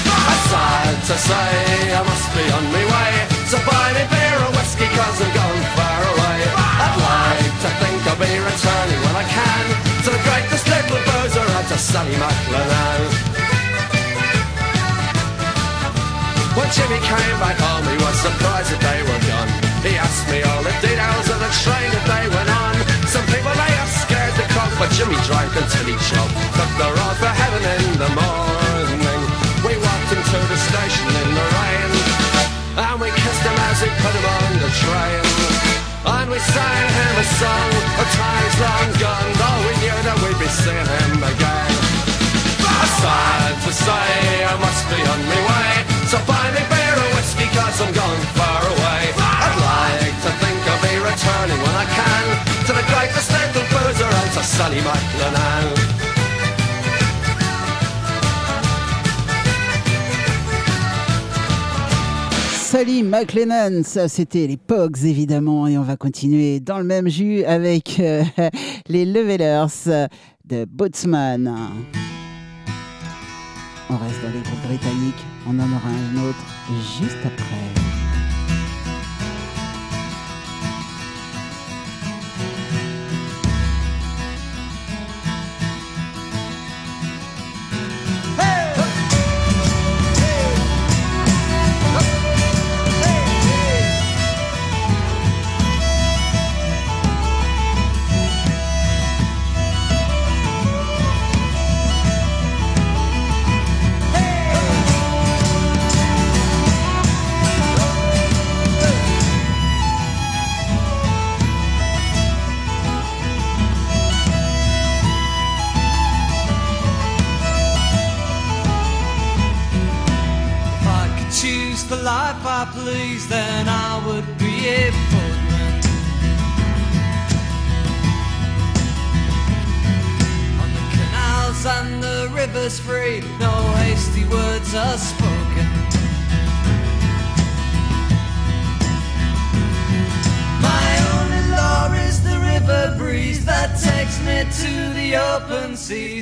[0.02, 1.50] I'm sad to say
[1.94, 3.12] I must be on my way
[3.46, 6.38] So buy me beer or whiskey cause I'm going far away.
[6.58, 11.46] I'd like to think I'll be returning when I can To the greatest little boozer
[11.46, 13.02] and to Sally McLennan.
[16.58, 19.50] When Jimmy came back home he was surprised that they were gone.
[19.86, 22.57] He asked me all the details of the train that they went on
[24.78, 29.20] But Jimmy drank until he choked Took the road for heaven in the morning.
[29.66, 31.90] We walked him to the station in the rain
[32.78, 35.24] And we kissed him as we put him on the train.
[36.06, 40.38] And we sang him a song of times long gone Though we knew that we'd
[40.38, 41.74] be seeing him again.
[43.02, 45.70] Sad to say I must be on my way
[46.10, 49.02] So buy me beer or whiskey cause I'm going far away.
[49.14, 52.24] I'd like to think I'll be returning when I can
[52.66, 53.37] To the greatest
[54.28, 54.42] and to
[62.70, 67.44] Sally McLennan ça c'était les Pogs évidemment, et on va continuer dans le même jus
[67.44, 68.22] avec euh,
[68.88, 70.10] les Levelers
[70.44, 71.48] de Bootsman.
[73.90, 76.44] On reste dans les groupes britanniques, on en aura un autre
[77.00, 77.87] juste après.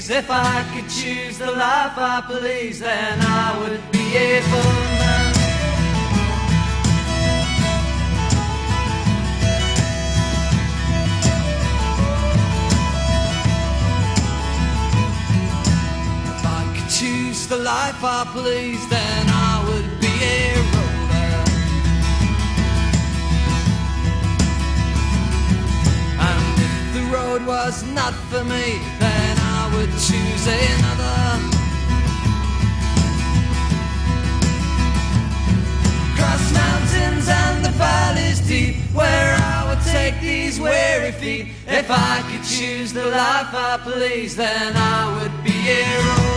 [0.06, 0.16] please.
[0.16, 5.32] If I could choose the life I please, then I would be a man.
[16.28, 20.66] If I could choose the life I please, then I would be a
[27.12, 28.95] road was not for me
[29.76, 31.20] would choose another.
[36.16, 41.48] Cross mountains and the valleys deep, where I would take these weary feet.
[41.66, 46.35] If I could choose the life I please, then I would be a rover.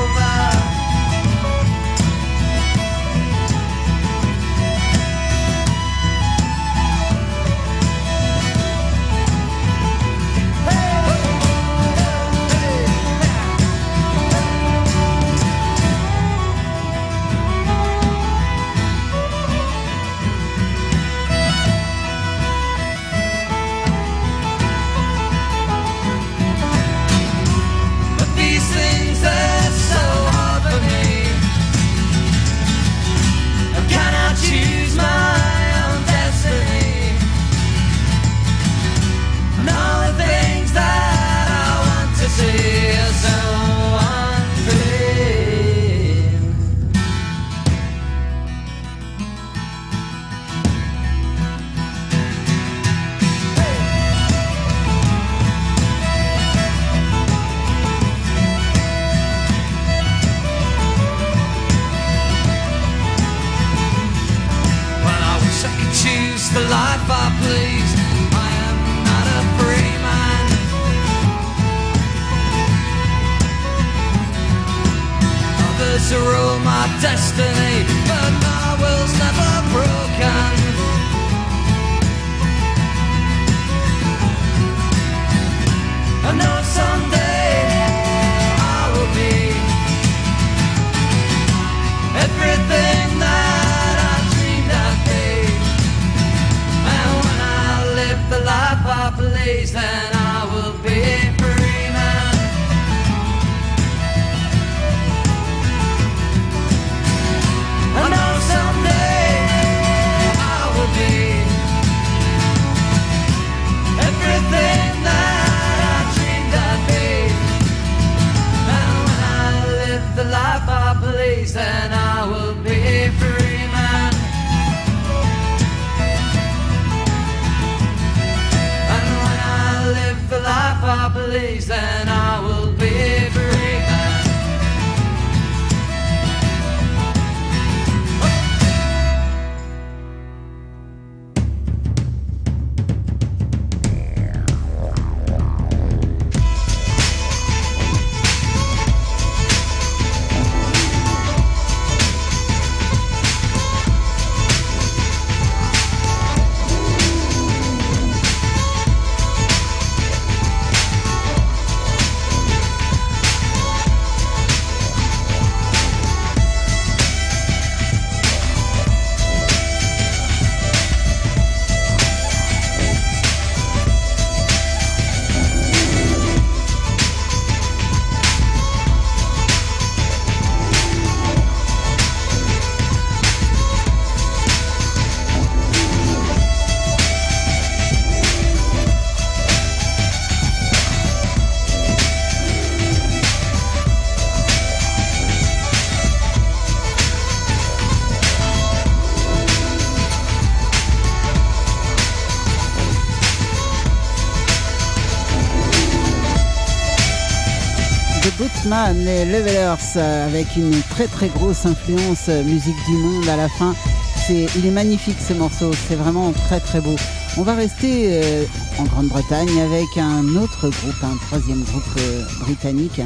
[208.79, 213.35] Bootsman, les Levelers, euh, avec une très très grosse influence euh, musique du monde à
[213.35, 213.73] la fin.
[214.15, 216.95] C'est, il est magnifique ce morceau, c'est vraiment très très beau.
[217.37, 218.45] On va rester euh,
[218.77, 223.01] en Grande-Bretagne avec un autre groupe, un troisième groupe euh, britannique,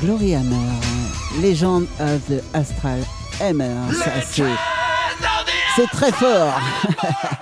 [0.00, 0.56] Glory Hammer,
[1.42, 3.00] Legend of the Astral
[3.40, 3.74] Hammer.
[3.92, 4.42] Ça, c'est,
[5.76, 6.60] c'est très fort.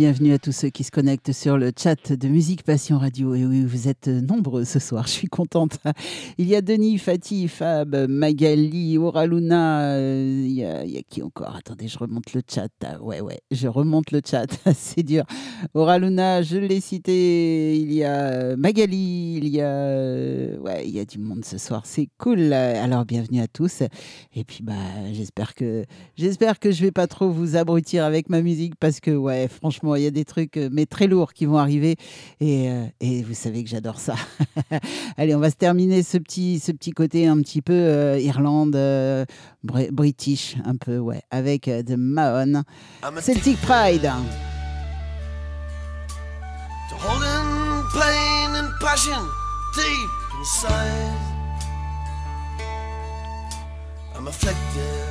[0.00, 3.34] bienvenue à tous ceux qui se connectent sur le chat de Musique Passion Radio.
[3.34, 5.76] Et oui, vous êtes nombreux ce soir, je suis contente.
[6.38, 11.02] Il y a Denis, Fatih, Fab, Magali, Oraluna, euh, il y, a, il y a
[11.02, 11.54] qui encore?
[11.54, 12.70] Attendez, je remonte le chat.
[12.82, 15.24] Ah, ouais, ouais, je remonte le chat, c'est dur.
[15.74, 19.66] Oraluna, je l'ai cité, il y a euh, Magali, il y a...
[19.68, 22.54] euh, Ouais, il y a du monde ce soir, c'est cool.
[22.54, 23.82] Alors, bienvenue à tous.
[24.34, 24.72] Et puis, bah,
[25.12, 25.84] j'espère que,
[26.16, 29.89] j'espère que je vais pas trop vous abrutir avec ma musique parce que, ouais, franchement,
[29.96, 31.96] il y a des trucs, euh, mais très lourds qui vont arriver.
[32.40, 34.14] Et, euh, et vous savez que j'adore ça.
[35.16, 38.76] Allez, on va se terminer ce petit, ce petit côté un petit peu euh, Irlande,
[38.76, 39.24] euh,
[39.64, 42.62] Br- British, un peu, ouais, avec euh, The Mahon.
[43.20, 44.10] Celtic Pride.
[46.90, 49.22] To hold in pain and passion
[49.76, 50.10] deep
[50.40, 51.16] inside.
[54.16, 55.06] I'm afflicted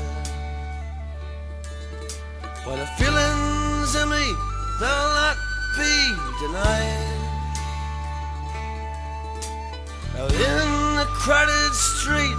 [2.65, 4.35] by the feelings in me
[4.79, 5.37] that'll not
[5.77, 5.93] be
[6.39, 7.19] denied.
[10.17, 12.37] Out in the crowded street,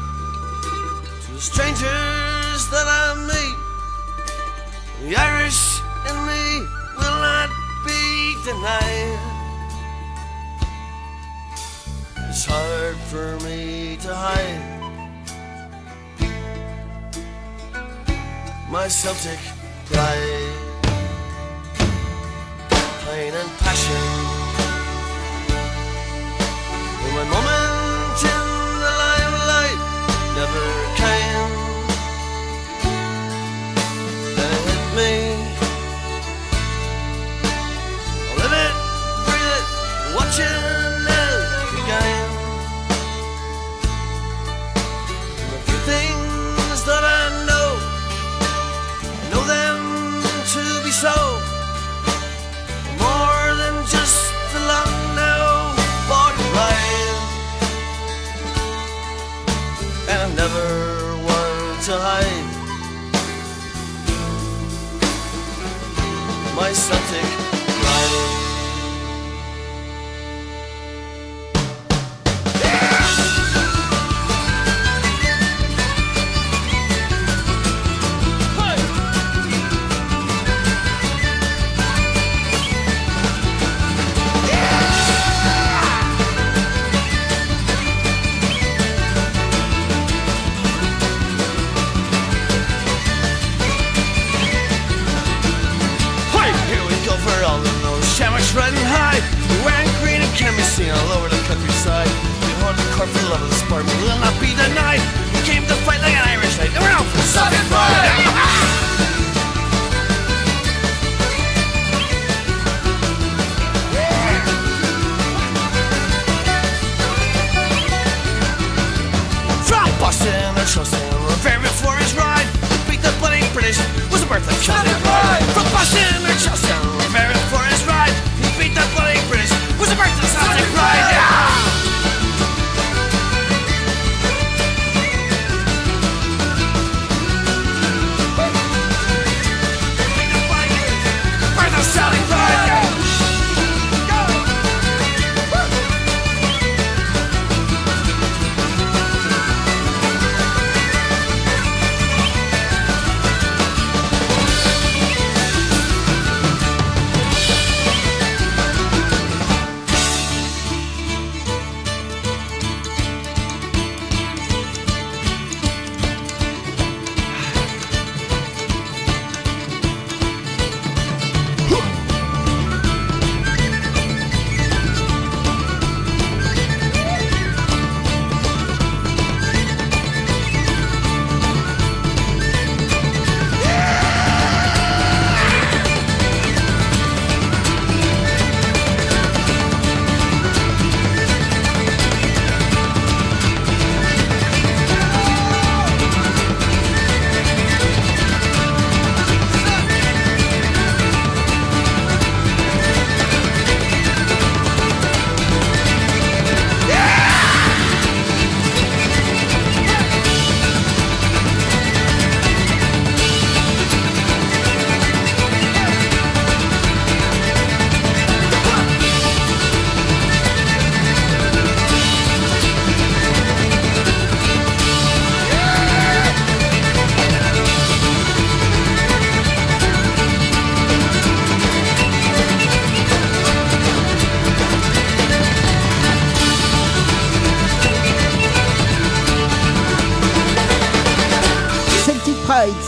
[1.23, 3.57] to the strangers that I meet,
[5.03, 7.51] the Irish in me will not
[7.87, 9.19] be denied.
[12.29, 14.81] It's hard for me to hide
[18.71, 19.41] my Celtic
[19.87, 20.70] pride,
[23.11, 24.03] pain and passion.
[27.03, 27.60] When my moment
[66.91, 67.30] Celtic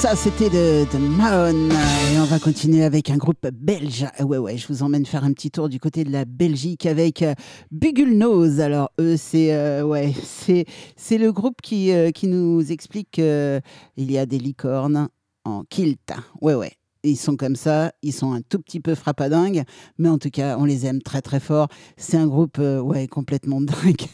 [0.03, 1.69] ça c'était de, de Mahon.
[1.71, 4.05] Et on va continuer avec un groupe belge.
[4.19, 6.87] Ah Ouais, ouais, je vous emmène faire un petit tour du côté de la Belgique
[6.87, 7.35] avec euh,
[7.71, 8.59] Bugul Nose.
[8.59, 10.65] Alors, eux, c'est euh, ouais, c'est,
[10.97, 13.63] c'est le groupe qui, euh, qui nous explique qu'il
[13.97, 15.09] y a des licornes
[15.45, 16.11] en kilt.
[16.41, 16.73] Ouais, ouais.
[17.05, 19.63] Ils sont comme ça, ils sont un tout petit peu frappadingues,
[19.99, 21.69] mais en tout cas, on les aime très très fort.
[21.97, 24.09] C'est un groupe, ouais, complètement dingue.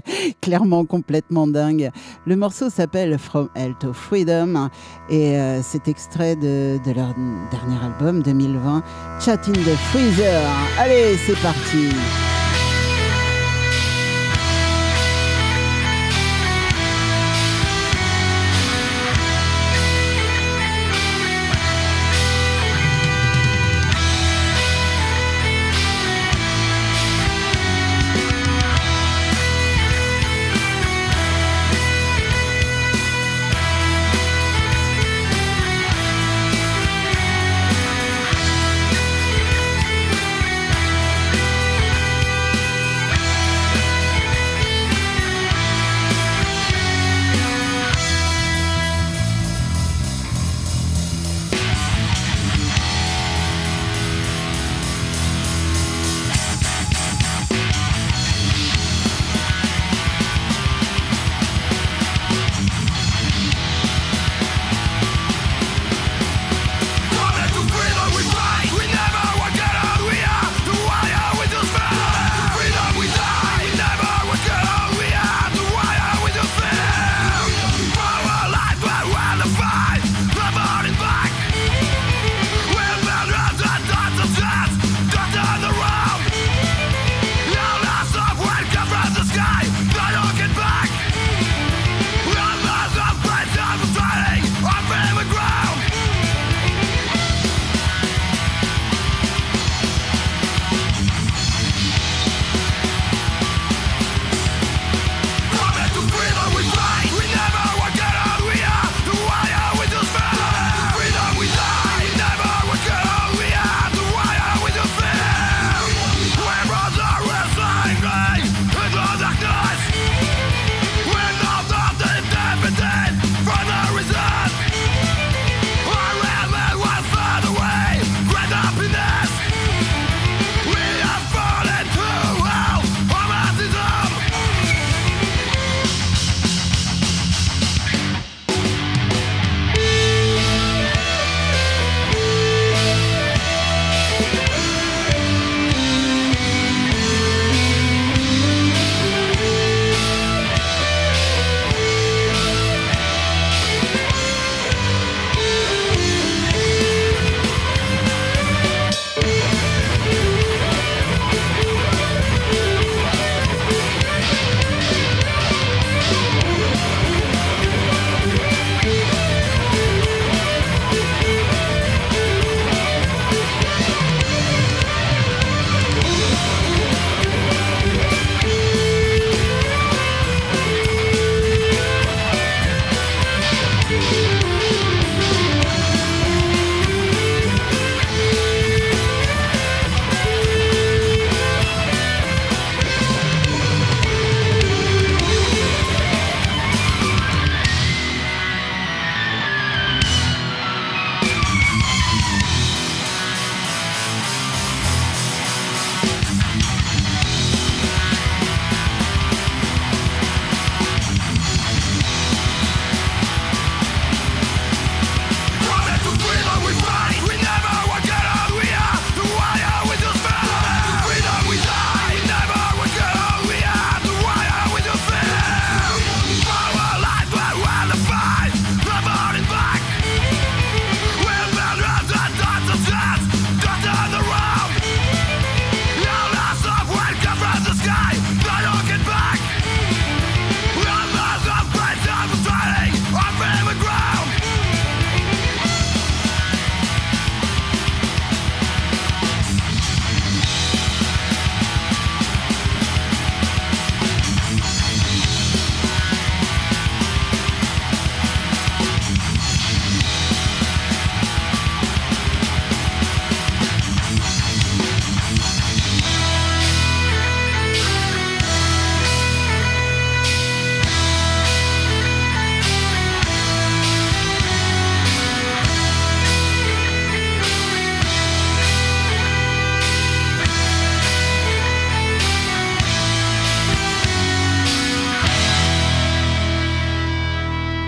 [0.40, 1.90] Clairement complètement dingue.
[2.26, 4.68] Le morceau s'appelle From Hell to Freedom
[5.08, 7.14] et euh, c'est extrait de, de leur
[7.50, 8.82] dernier album 2020,
[9.20, 10.42] Chat in the Freezer.
[10.78, 11.88] Allez, c'est parti.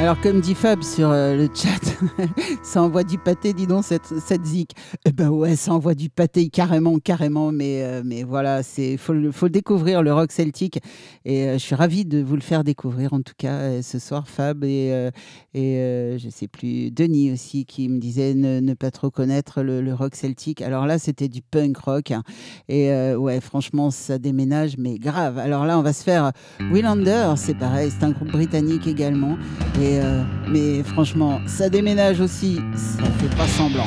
[0.08, 1.87] Alors, comme dit Fab sur euh, le chat,
[2.62, 4.72] ça envoie du pâté, dis donc, cette, cette zik.
[5.04, 7.52] Eh ben ouais, ça envoie du pâté, carrément, carrément.
[7.52, 10.80] Mais, euh, mais voilà, il faut, faut découvrir, le rock celtique.
[11.24, 13.98] Et euh, je suis ravi de vous le faire découvrir, en tout cas, euh, ce
[13.98, 14.64] soir, Fab.
[14.64, 15.10] Et, euh,
[15.54, 20.14] et je sais plus, Denis aussi, qui me disait ne, pas trop connaître le, rock
[20.14, 20.62] celtique.
[20.62, 22.10] Alors là, c'était du punk rock.
[22.10, 22.22] hein.
[22.68, 25.38] Et ouais, franchement, ça déménage, mais grave.
[25.38, 26.32] Alors là, on va se faire
[26.72, 29.36] Willander, c'est pareil, c'est un groupe britannique également.
[29.80, 29.98] Et,
[30.48, 31.87] mais franchement, ça déménage
[32.20, 33.86] aussi, ça fait pas semblant.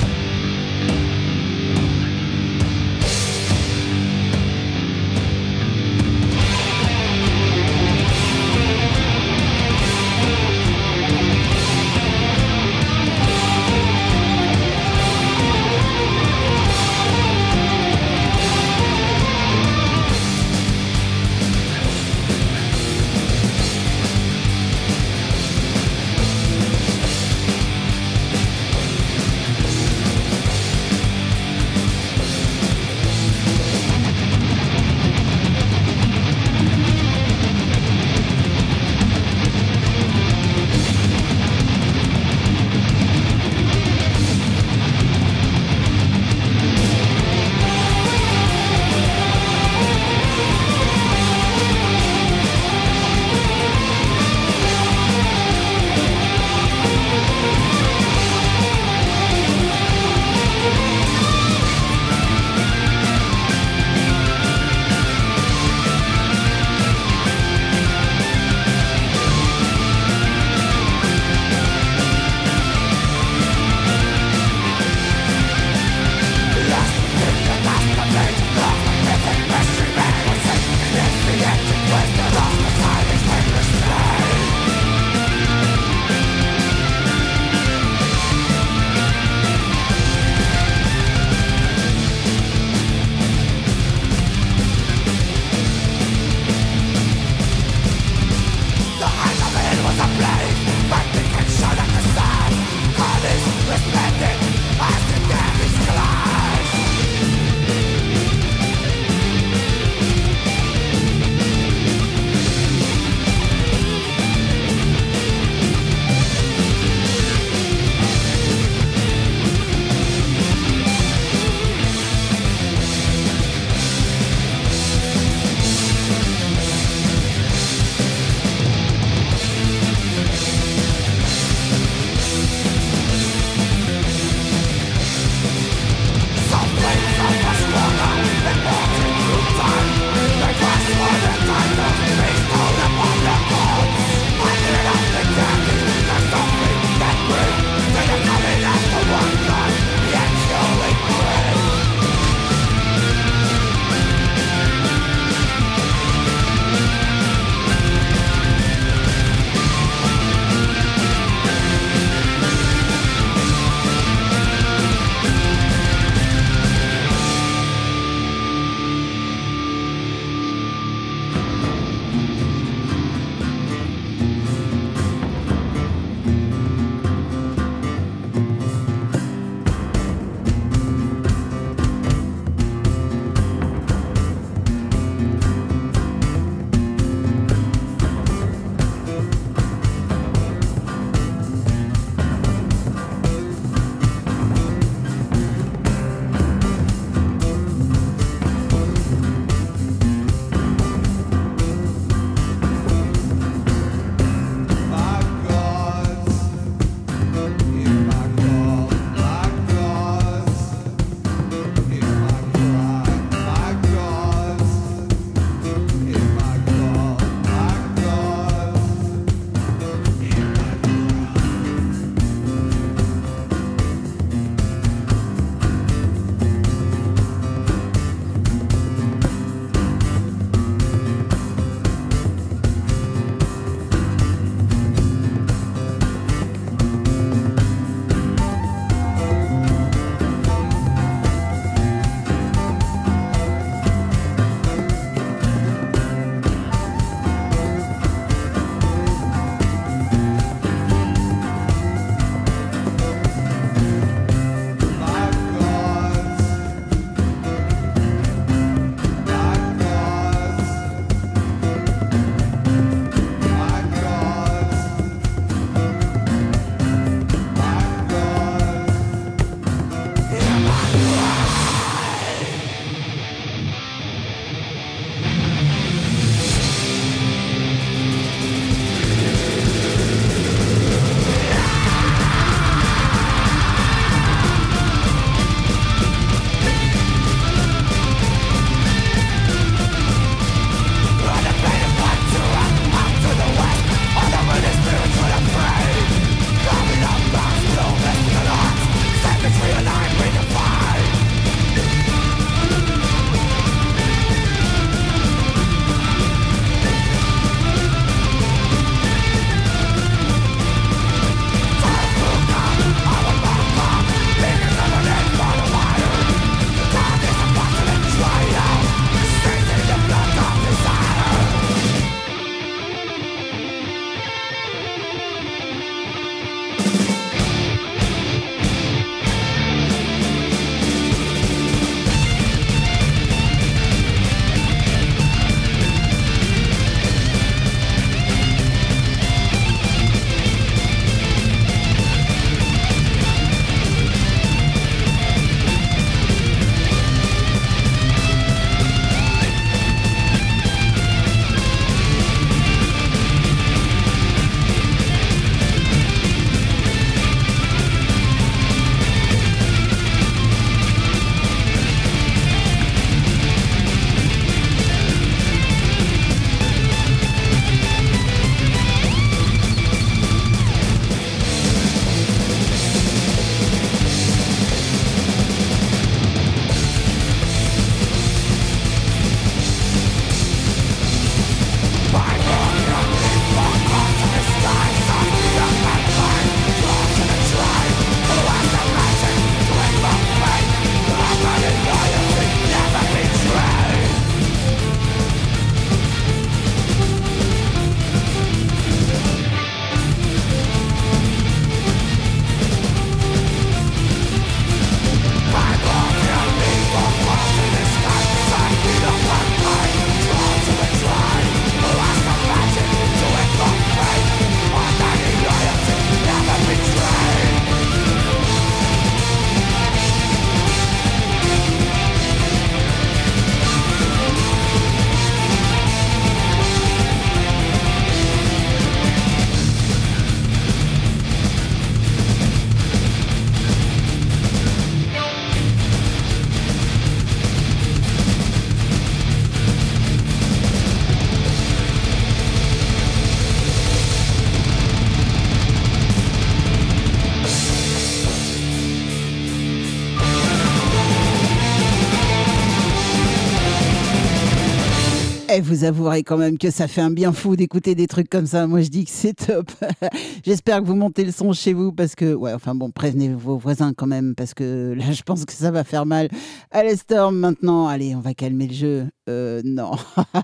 [455.61, 458.67] vous avouerez quand même que ça fait un bien fou d'écouter des trucs comme ça.
[458.67, 459.71] Moi, je dis que c'est top.
[460.45, 463.57] J'espère que vous montez le son chez vous parce que, ouais, enfin bon, prévenez vos
[463.57, 466.29] voisins quand même parce que là, je pense que ça va faire mal.
[466.71, 469.07] Allez, Storm, maintenant, allez, on va calmer le jeu.
[469.29, 469.91] Euh, non,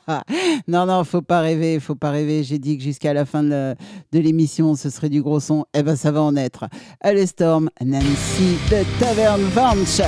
[0.67, 2.43] non, non, faut pas rêver, faut pas rêver.
[2.43, 3.75] J'ai dit que jusqu'à la fin de
[4.13, 5.65] l'émission, ce serait du gros son.
[5.73, 6.65] Eh ben, ça va en être.
[7.01, 10.07] Allez, Storm, Nancy de Taverne Vancha.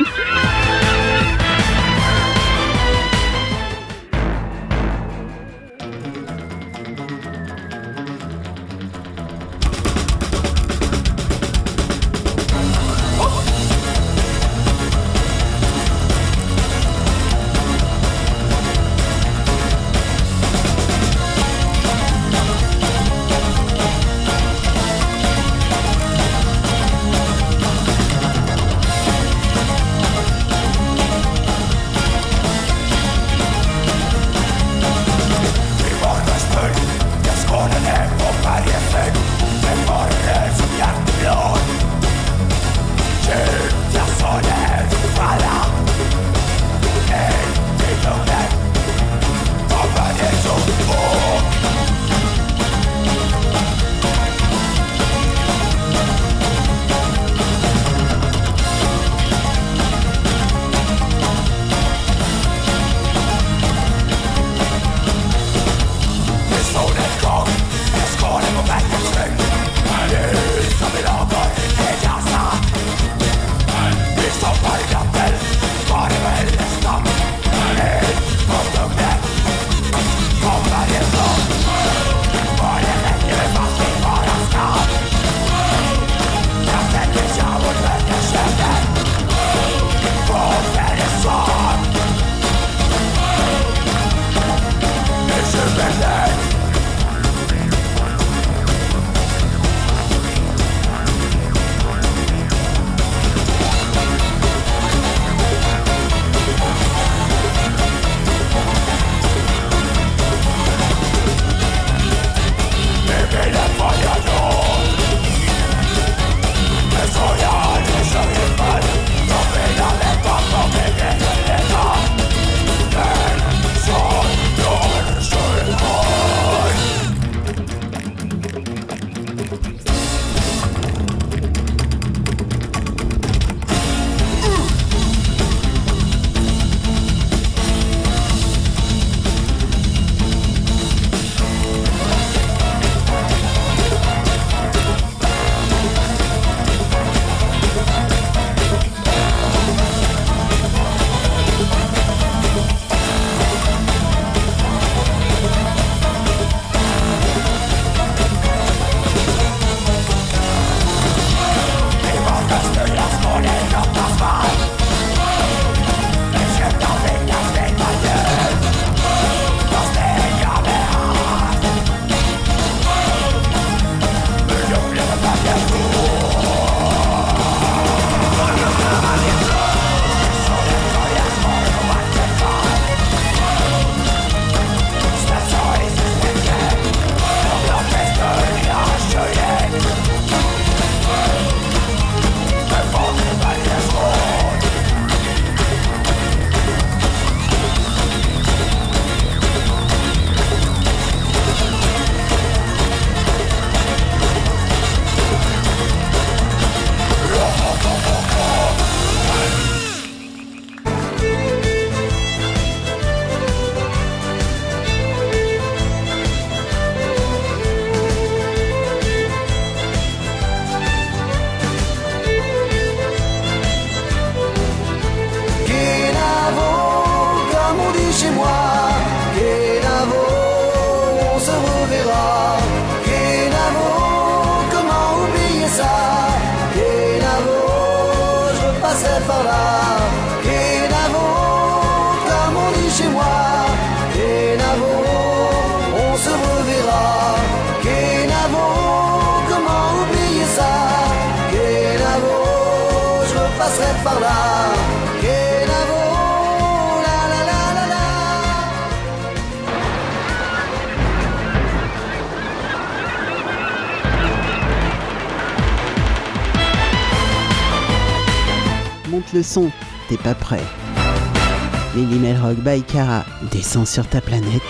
[273.71, 274.61] Sur ta planète.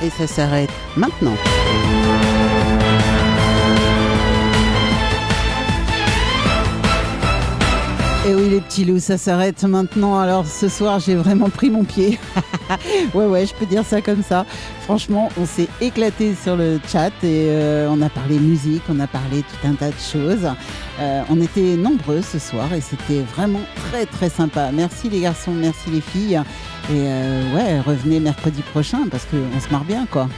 [0.00, 1.34] Et ça s'arrête maintenant.
[8.24, 10.16] Et oui les petits loups, ça s'arrête maintenant.
[10.16, 12.20] Alors ce soir j'ai vraiment pris mon pied.
[13.14, 14.46] ouais ouais, je peux dire ça comme ça.
[14.82, 19.08] Franchement, on s'est éclaté sur le chat et euh, on a parlé musique, on a
[19.08, 20.48] parlé tout un tas de choses.
[21.00, 24.70] Euh, on était nombreux ce soir et c'était vraiment très très sympa.
[24.72, 26.40] Merci les garçons, merci les filles.
[26.88, 30.28] Et euh, ouais, revenez mercredi prochain parce qu'on se marre bien quoi.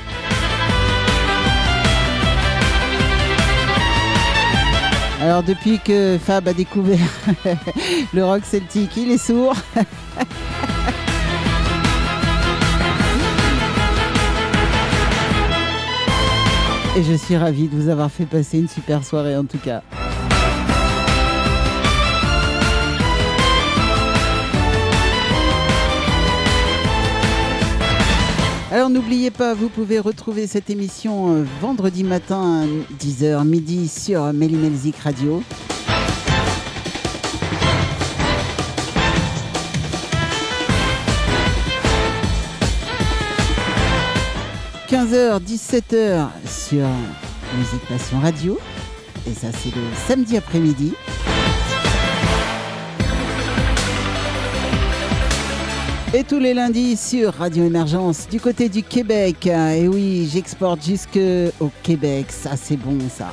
[5.20, 6.98] Alors depuis que Fab a découvert
[8.14, 9.54] le rock celtique, il est sourd.
[16.96, 19.82] Et je suis ravi de vous avoir fait passer une super soirée en tout cas.
[28.70, 32.66] Alors n'oubliez pas, vous pouvez retrouver cette émission euh, vendredi matin
[33.00, 35.42] 10h midi sur Mélimelzik Radio.
[44.90, 46.86] «15h, 17h sur
[47.56, 48.58] Musique Passion Radio.
[49.26, 50.92] Et ça, c'est le samedi après-midi.
[56.14, 59.46] Et tous les lundis sur Radio Émergence du côté du Québec.
[59.46, 61.20] Et oui, j'exporte jusque
[61.60, 62.28] au Québec.
[62.30, 63.30] Ça, c'est bon, ça.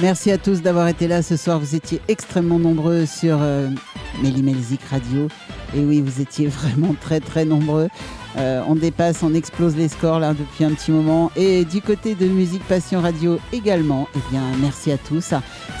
[0.00, 1.58] Merci à tous d'avoir été là ce soir.
[1.58, 3.68] Vous étiez extrêmement nombreux sur euh,
[4.88, 5.26] Radio.
[5.74, 7.88] Et oui, vous étiez vraiment très très nombreux.
[8.36, 11.30] Euh, on dépasse, on explose les scores là depuis un petit moment.
[11.36, 15.32] Et du côté de Musique Passion Radio également, eh bien merci à tous.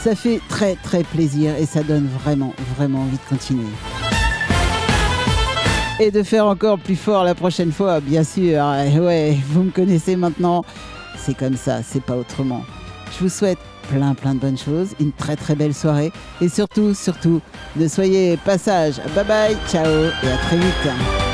[0.02, 3.66] Ça fait très très plaisir et ça donne vraiment vraiment envie de continuer.
[5.98, 8.62] Et de faire encore plus fort la prochaine fois, bien sûr.
[8.84, 10.64] Eh Ouais, vous me connaissez maintenant.
[11.18, 12.62] C'est comme ça, c'est pas autrement.
[13.12, 13.58] Je vous souhaite
[13.88, 17.40] plein plein de bonnes choses, une très très belle soirée et surtout, surtout,
[17.76, 18.94] ne soyez passage.
[19.14, 21.25] Bye bye, ciao et à très vite.